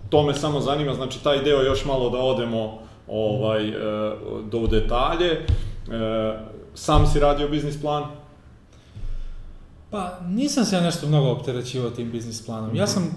[0.09, 3.73] To me samo zanima, znači taj deo još malo da odemo ovaj, e,
[4.51, 5.31] do u detalje.
[5.31, 5.45] E,
[6.73, 8.03] sam si radio biznis plan?
[9.91, 12.75] Pa, nisam se ja nešto mnogo opterećivao tim biznis planom.
[12.75, 13.07] Ja sam e,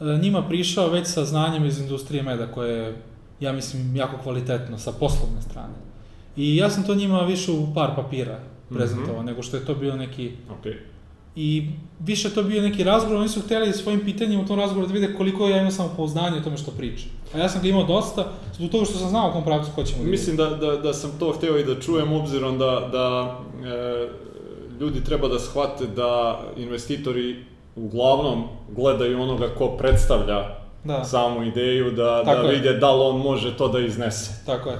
[0.00, 2.96] njima prišao već sa znanjem iz industrije meda koje je,
[3.40, 5.74] ja mislim, jako kvalitetno sa poslovne strane.
[6.36, 8.38] I ja sam to njima više u par papira
[8.68, 9.26] prezentovao, mm -hmm.
[9.26, 10.32] nego što je to bio neki...
[10.50, 10.74] Okay.
[11.36, 11.70] I
[12.00, 15.14] više to bio neki razgovor, oni su hteli svojim pitanjima u tom razgovoru da vide
[15.14, 17.08] koliko ja imam samopouzdanje o tome što pričam.
[17.34, 20.04] A ja sam ga imao dosta, zbog toga što sam znao u kom pravcu hoćemo
[20.04, 24.08] da Mislim da, da, da sam to hteo i da čujem, obzirom da, da e,
[24.80, 27.44] ljudi treba da shvate da investitori
[27.76, 30.44] uglavnom gledaju onoga ko predstavlja
[30.84, 31.04] da.
[31.04, 34.46] samu ideju, da, da vide da li on može to da iznese.
[34.46, 34.76] Tako je.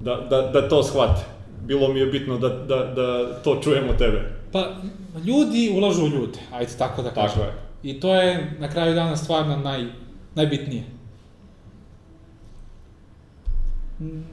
[0.00, 1.24] Da, da, da to shvate.
[1.64, 4.32] Bilo mi je bitno da, da, da to čujemo tebe.
[4.52, 4.66] Pa,
[5.24, 7.28] ljudi ulažu u ljude, ajde tako da kažem.
[7.28, 7.52] Tako je.
[7.82, 9.84] I to je na kraju dana stvarno naj,
[10.34, 10.84] najbitnije.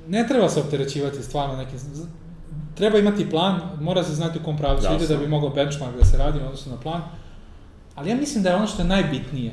[0.07, 1.79] Ne treba se opterećivati stvarno nekim
[2.75, 6.05] treba imati plan, mora se znati u kom pravcu ide da bi mogao benchmark da
[6.05, 7.01] se radi odnosno na plan.
[7.95, 9.51] Ali ja mislim da je ono što je najbitnije,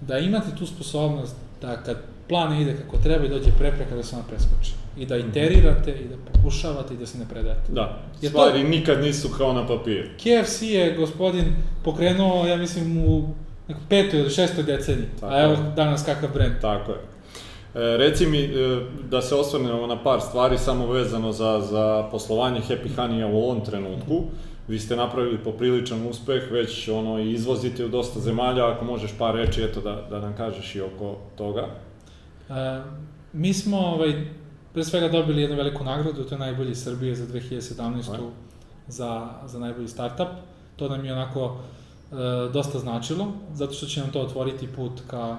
[0.00, 1.96] da imate tu sposobnost da kad
[2.28, 4.72] plan ide kako treba i dođe prepreka da se ona preskoči.
[4.98, 5.28] I da mhm.
[5.28, 7.72] iterirate i da pokušavate i da se ne predate.
[7.72, 10.08] Da, Jer stvari to, nikad nisu kao na papiru.
[10.16, 11.44] KFC je gospodin
[11.84, 13.28] pokrenuo, ja mislim, u
[13.88, 15.06] petoj ili šestoj deceniji.
[15.20, 16.54] Tako a evo danas kakav brend.
[16.60, 16.98] Tako je.
[17.74, 18.80] E, reci mi e,
[19.10, 23.64] da se osvrnemo na par stvari samo vezano za, za poslovanje Happy Honey-a u ovom
[23.64, 24.22] trenutku.
[24.68, 29.62] Vi ste napravili popriličan uspeh, već ono izvozite u dosta zemalja, ako možeš par reči
[29.62, 31.66] eto da, da nam kažeš i oko toga.
[32.48, 32.82] E,
[33.32, 34.26] mi smo ovaj,
[34.72, 38.12] pre svega dobili jednu veliku nagradu, to je najbolji Srbije za 2017.
[38.12, 38.18] Aj.
[38.88, 40.28] za, za najbolji startup.
[40.76, 42.14] To nam je onako e,
[42.52, 45.36] dosta značilo, zato što će nam to otvoriti put ka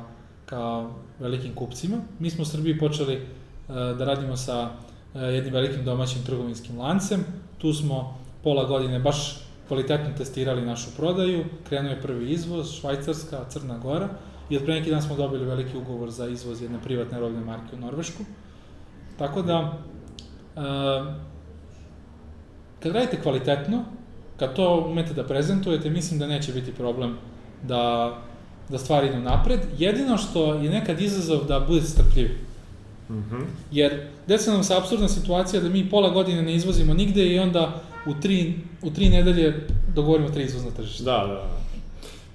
[0.49, 0.85] ka
[1.19, 1.97] velikim kupcima.
[2.19, 3.23] Mi smo u Srbiji počeli e,
[3.69, 4.69] da radimo sa
[5.15, 7.25] e, jednim velikim domaćim trgovinskim lancem.
[7.57, 13.77] Tu smo pola godine baš kvalitetno testirali našu prodaju, krenuo je prvi izvoz, Švajcarska, Crna
[13.77, 14.09] Gora,
[14.49, 17.75] i od pre neki dan smo dobili veliki ugovor za izvoz jedne privatne robne marke
[17.75, 18.23] u Norvešku.
[19.17, 19.77] Tako da,
[20.55, 20.61] e,
[22.79, 23.83] kad radite kvalitetno,
[24.37, 27.17] kad to umete da prezentujete, mislim da neće biti problem
[27.63, 28.13] da
[28.69, 29.59] da stvari idu napred.
[29.77, 32.29] Jedino što je nekad izazov da bude strpljiv.
[33.09, 33.43] Mm -hmm.
[33.71, 37.81] Jer desi nam se absurdna situacija da mi pola godine ne izvozimo nigde i onda
[38.07, 41.03] u tri, u tri nedelje dogovorimo tri izvozna tržišta.
[41.03, 41.49] Da, da, da.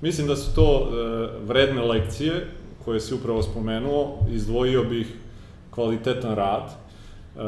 [0.01, 2.47] Mislim da su to e, vredne lekcije
[2.85, 5.07] koje si upravo spomenuo, izdvojio bih
[5.71, 6.71] kvalitetan rad.
[6.71, 7.41] E,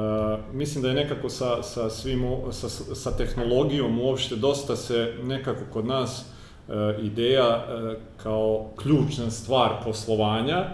[0.53, 5.87] mislim da je nekako sa, sa, svim, sa, sa tehnologijom uopšte dosta se nekako kod
[5.87, 6.25] nas
[6.69, 10.69] E, ideja e, kao ključna stvar poslovanja e,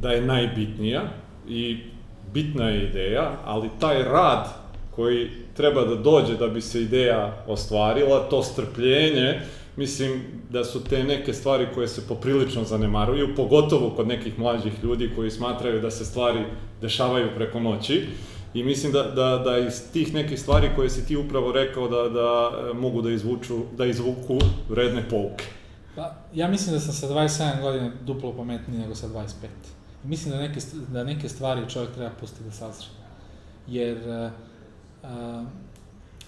[0.00, 1.02] da je najbitnija
[1.48, 1.78] i
[2.34, 4.48] bitna je ideja, ali taj rad
[4.90, 9.40] koji treba da dođe da bi se ideja ostvarila, to strpljenje,
[9.76, 15.10] mislim da su te neke stvari koje se poprilično zanemaruju, pogotovo kod nekih mlađih ljudi
[15.16, 16.44] koji smatraju da se stvari
[16.80, 18.06] dešavaju preko noći.
[18.54, 22.08] I mislim da, da, da iz tih nekih stvari koje si ti upravo rekao da,
[22.08, 24.38] da e, mogu da izvuču, da izvuku
[24.68, 25.44] vredne pouke.
[25.96, 29.26] Pa, ja mislim da sam sa 27 godina duplo pametniji nego sa 25.
[30.04, 32.86] I mislim da neke, da neke stvari čovjek treba pustiti da sazre.
[33.66, 34.30] Jer uh,
[35.02, 35.08] uh,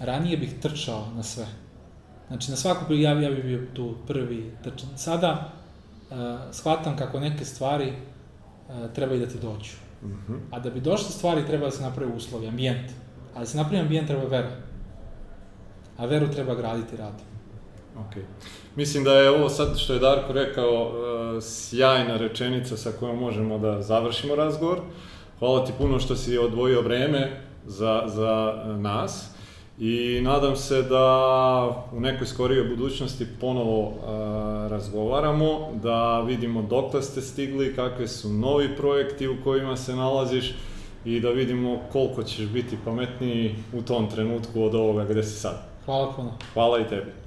[0.01, 1.47] ranije bih trčao na sve.
[2.29, 4.89] Znači, na svaku ja, ja bih bio tu prvi trčan.
[4.97, 5.53] Sada
[6.11, 6.17] uh,
[6.53, 7.93] shvatam kako neke stvari
[8.69, 10.39] uh, treba i da ti dođu -hmm.
[10.51, 12.91] A da bi došle stvari treba da se napravi uslovi, ambijent.
[13.35, 14.51] A da se napravi ambijent treba vera.
[15.97, 17.27] A veru treba graditi radom.
[17.97, 18.23] Ok.
[18.77, 23.59] Mislim da je ovo sad što je Darko rekao uh, sjajna rečenica sa kojom možemo
[23.59, 24.81] da završimo razgovor.
[25.39, 29.35] Hvala ti puno što si odvojio vreme za, za nas
[29.79, 33.95] i nadam se da u nekoj skorijoj budućnosti ponovo uh,
[34.71, 40.55] razgovaramo, da vidimo dokle ste stigli, kakve su novi projekti u kojima se nalaziš
[41.05, 45.63] i da vidimo koliko ćeš biti pametniji u tom trenutku od ovoga gde si sad.
[45.85, 46.33] Hvala puno.
[46.55, 47.24] Hvala i tebi.